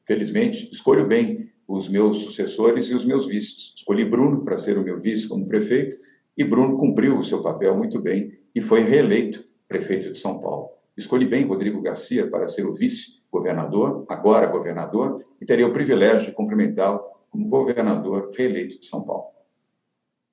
[0.04, 3.74] felizmente, escolho bem os meus sucessores e os meus vices.
[3.76, 5.96] Escolhi Bruno para ser o meu vice como prefeito
[6.36, 10.68] e Bruno cumpriu o seu papel muito bem e foi reeleito prefeito de São Paulo.
[10.96, 16.32] Escolhi bem Rodrigo Garcia para ser o vice-governador, agora governador, e teria o privilégio de
[16.32, 17.00] cumprimentá-lo
[17.30, 19.26] como governador reeleito de São Paulo.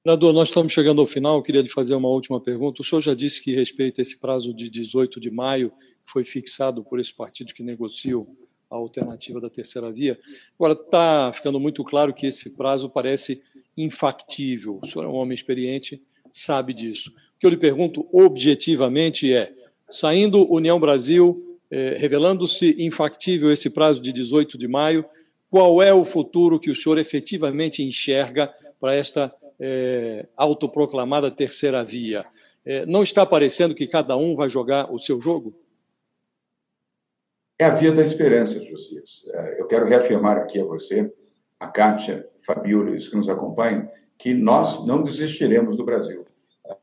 [0.05, 1.37] Senador, nós estamos chegando ao final.
[1.37, 2.81] Eu queria lhe fazer uma última pergunta.
[2.81, 6.83] O senhor já disse que respeita esse prazo de 18 de maio, que foi fixado
[6.83, 8.27] por esse partido que negociou
[8.73, 10.17] a alternativa da terceira via.
[10.57, 13.41] Agora, está ficando muito claro que esse prazo parece
[13.77, 14.79] infactível.
[14.81, 16.01] O senhor é um homem experiente,
[16.31, 17.09] sabe disso.
[17.09, 19.53] O que eu lhe pergunto objetivamente é:
[19.89, 25.05] saindo União Brasil, eh, revelando-se infactível esse prazo de 18 de maio,
[25.49, 32.25] qual é o futuro que o senhor efetivamente enxerga para esta eh, autoproclamada terceira via?
[32.65, 35.53] Eh, não está parecendo que cada um vai jogar o seu jogo?
[37.59, 39.29] É a via da esperança, Josias.
[39.31, 41.11] É, eu quero reafirmar aqui a você,
[41.59, 43.83] a Kátia, Fabíola os que nos acompanham,
[44.17, 46.25] que nós não desistiremos do Brasil.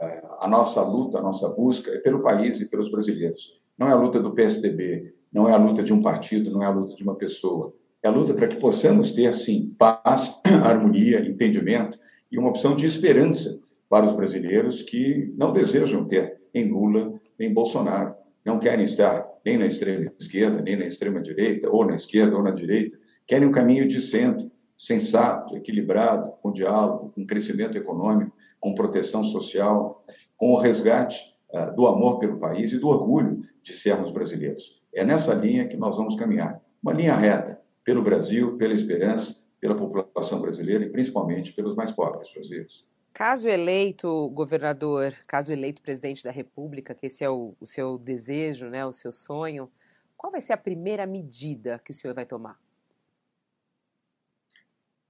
[0.01, 3.61] É, a nossa luta, a nossa busca é pelo país e pelos brasileiros.
[3.77, 6.67] Não é a luta do PSDB, não é a luta de um partido, não é
[6.67, 7.75] a luta de uma pessoa.
[8.03, 11.99] É a luta para que possamos ter, sim, paz, harmonia, entendimento
[12.31, 13.59] e uma opção de esperança
[13.89, 18.15] para os brasileiros que não desejam ter em Lula, em Bolsonaro
[18.45, 22.43] não querem estar nem na extrema esquerda, nem na extrema direita, ou na esquerda ou
[22.43, 28.75] na direita, querem um caminho de centro, sensato, equilibrado, com diálogo, com crescimento econômico, com
[28.75, 30.05] proteção social,
[30.37, 31.23] com o resgate
[31.53, 34.81] uh, do amor pelo país e do orgulho de sermos brasileiros.
[34.95, 39.75] É nessa linha que nós vamos caminhar, uma linha reta pelo Brasil, pela esperança, pela
[39.77, 42.90] população brasileira e principalmente pelos mais pobres, Josias.
[43.13, 48.67] Caso eleito governador, caso eleito presidente da República, que esse é o, o seu desejo,
[48.67, 49.71] né, o seu sonho,
[50.17, 52.59] qual vai ser a primeira medida que o senhor vai tomar?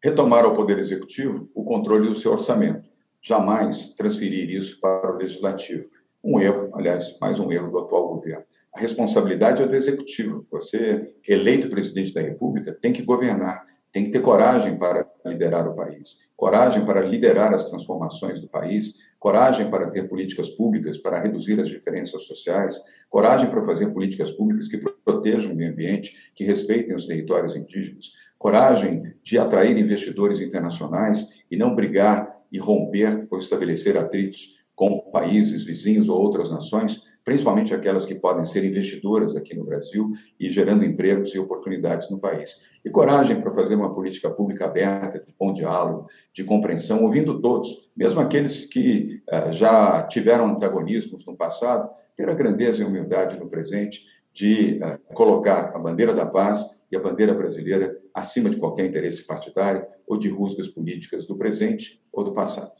[0.02, 2.88] Retomar ao Poder Executivo o controle do seu orçamento.
[3.20, 5.90] Jamais transferir isso para o Legislativo.
[6.24, 8.44] Um erro, aliás, mais um erro do atual governo.
[8.74, 10.46] A responsabilidade é do Executivo.
[10.50, 15.74] Você, eleito presidente da República, tem que governar tem que ter coragem para liderar o
[15.74, 21.60] país, coragem para liderar as transformações do país, coragem para ter políticas públicas para reduzir
[21.60, 26.96] as diferenças sociais, coragem para fazer políticas públicas que protejam o meio ambiente, que respeitem
[26.96, 33.96] os territórios indígenas, coragem de atrair investidores internacionais e não brigar e romper ou estabelecer
[33.96, 39.64] atritos com países vizinhos ou outras nações principalmente aquelas que podem ser investidoras aqui no
[39.64, 42.60] Brasil e gerando empregos e oportunidades no país.
[42.84, 47.90] E coragem para fazer uma política pública aberta, de bom diálogo, de compreensão, ouvindo todos,
[47.96, 53.48] mesmo aqueles que uh, já tiveram antagonismos no passado, ter a grandeza e humildade no
[53.48, 54.02] presente
[54.32, 59.26] de uh, colocar a bandeira da paz e a bandeira brasileira acima de qualquer interesse
[59.26, 62.72] partidário ou de rusgas políticas do presente ou do passado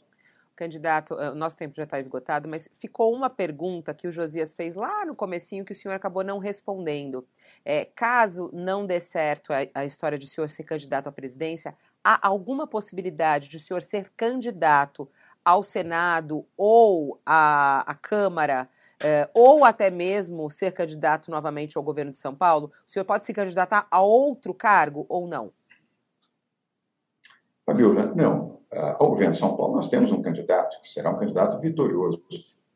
[0.61, 4.53] candidato, eh, o nosso tempo já está esgotado, mas ficou uma pergunta que o Josias
[4.53, 7.27] fez lá no comecinho que o senhor acabou não respondendo.
[7.65, 11.75] É, caso não dê certo a, a história de o senhor ser candidato à presidência,
[12.03, 15.09] há alguma possibilidade de o senhor ser candidato
[15.43, 22.11] ao Senado ou à, à Câmara, é, ou até mesmo ser candidato novamente ao governo
[22.11, 22.71] de São Paulo?
[22.85, 25.51] O senhor pode se candidatar a outro cargo ou não?
[27.65, 28.50] Fabiola, não.
[28.73, 32.23] Ah, ao governo de São Paulo, nós temos um candidato que será um candidato vitorioso,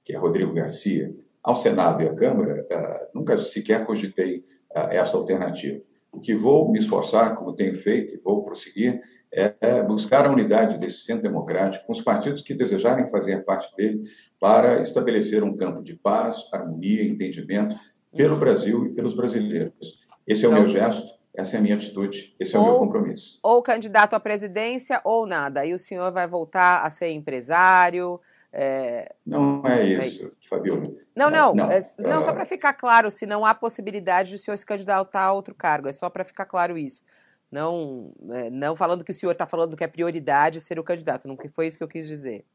[0.04, 1.16] que é Rodrigo Garcia.
[1.42, 4.44] Ao Senado e à Câmara, ah, nunca sequer cogitei
[4.74, 5.82] ah, essa alternativa.
[6.12, 10.78] O que vou me esforçar, como tenho feito e vou prosseguir, é buscar a unidade
[10.78, 14.02] desse centro democrático com os partidos que desejarem fazer parte dele
[14.40, 17.76] para estabelecer um campo de paz, harmonia e entendimento
[18.16, 20.06] pelo Brasil e pelos brasileiros.
[20.26, 22.70] Esse é então, o meu gesto, essa é a minha atitude, esse é ou, o
[22.70, 23.40] meu compromisso.
[23.44, 25.66] Ou candidato à presidência ou nada.
[25.66, 28.20] E o senhor vai voltar a ser empresário.
[28.52, 29.14] É...
[29.26, 30.36] Não é isso, é isso.
[30.50, 30.94] Fabiola.
[31.16, 34.40] Não, não, não, é, não só para ficar claro, se não há possibilidade de o
[34.40, 37.04] senhor se candidatar a outro cargo, é só para ficar claro isso.
[37.52, 41.28] Não, é, não falando que o senhor está falando que é prioridade ser o candidato,
[41.28, 42.46] não foi isso que eu quis dizer.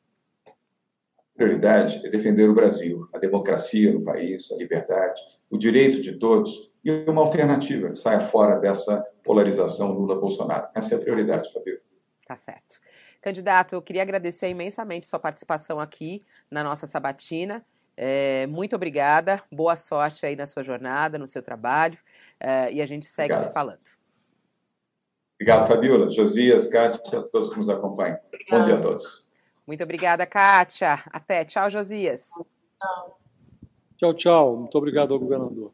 [1.35, 6.70] Prioridade é defender o Brasil, a democracia no país, a liberdade, o direito de todos
[6.85, 10.69] e uma alternativa que saia fora dessa polarização Lula-Bolsonaro.
[10.75, 11.81] Essa é a prioridade, Fabio.
[12.27, 12.81] Tá certo.
[13.21, 17.65] Candidato, eu queria agradecer imensamente sua participação aqui na nossa sabatina.
[17.97, 21.99] É, muito obrigada, boa sorte aí na sua jornada, no seu trabalho,
[22.39, 23.49] é, e a gente segue Obrigado.
[23.49, 24.01] se falando.
[25.35, 28.19] Obrigado, Fabiola, Josias, Kátia, todos que nos acompanham.
[28.51, 29.29] Bom dia a todos.
[29.67, 31.03] Muito obrigada, Kátia.
[31.07, 31.45] Até.
[31.45, 32.29] Tchau, Josias.
[32.79, 33.21] Tchau.
[33.97, 34.57] Tchau, tchau.
[34.57, 35.73] Muito obrigado ao governador.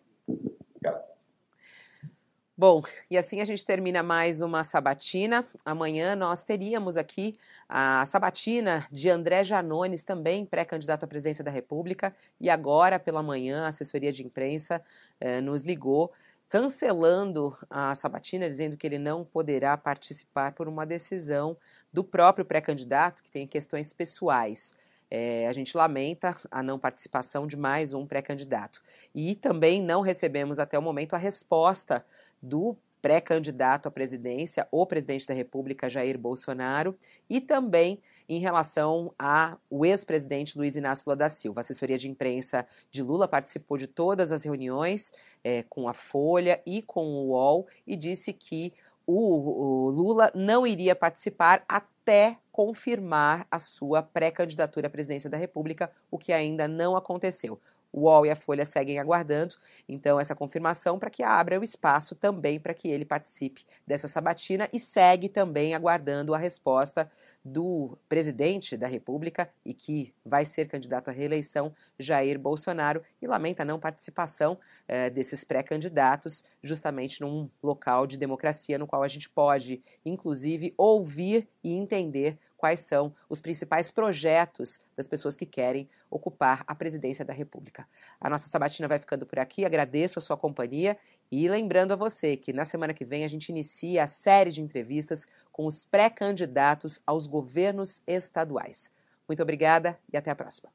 [2.58, 2.80] Bom,
[3.10, 5.44] e assim a gente termina mais uma sabatina.
[5.62, 7.34] Amanhã nós teríamos aqui
[7.68, 13.64] a sabatina de André Janones, também pré-candidato à presidência da República, e agora pela manhã
[13.64, 14.82] a assessoria de imprensa
[15.20, 16.12] eh, nos ligou
[16.48, 21.58] cancelando a sabatina, dizendo que ele não poderá participar por uma decisão
[21.92, 24.72] do próprio pré-candidato, que tem questões pessoais.
[25.10, 28.82] É, a gente lamenta a não participação de mais um pré-candidato.
[29.14, 32.04] E também não recebemos até o momento a resposta
[32.42, 32.76] do
[33.06, 36.98] pré-candidato à presidência, o presidente da República, Jair Bolsonaro,
[37.30, 41.60] e também em relação ao ex-presidente Luiz Inácio Lula da Silva.
[41.60, 45.12] A assessoria de imprensa de Lula participou de todas as reuniões
[45.44, 48.72] é, com a Folha e com o UOL e disse que
[49.06, 55.92] o, o Lula não iria participar até confirmar a sua pré-candidatura à presidência da República,
[56.10, 57.60] o que ainda não aconteceu.
[57.96, 59.54] O UOL e a Folha seguem aguardando,
[59.88, 64.68] então, essa confirmação para que abra o espaço também para que ele participe dessa sabatina
[64.70, 67.10] e segue também aguardando a resposta
[67.42, 73.62] do presidente da República e que vai ser candidato à reeleição, Jair Bolsonaro, e lamenta
[73.62, 79.30] a não participação eh, desses pré-candidatos, justamente num local de democracia no qual a gente
[79.30, 86.64] pode, inclusive, ouvir e entender quais são os principais projetos das pessoas que querem ocupar
[86.66, 87.86] a presidência da República.
[88.20, 90.96] A nossa sabatina vai ficando por aqui, agradeço a sua companhia
[91.30, 94.62] e lembrando a você que na semana que vem a gente inicia a série de
[94.62, 98.90] entrevistas com os pré-candidatos aos governos estaduais.
[99.28, 100.70] Muito obrigada e até a próxima.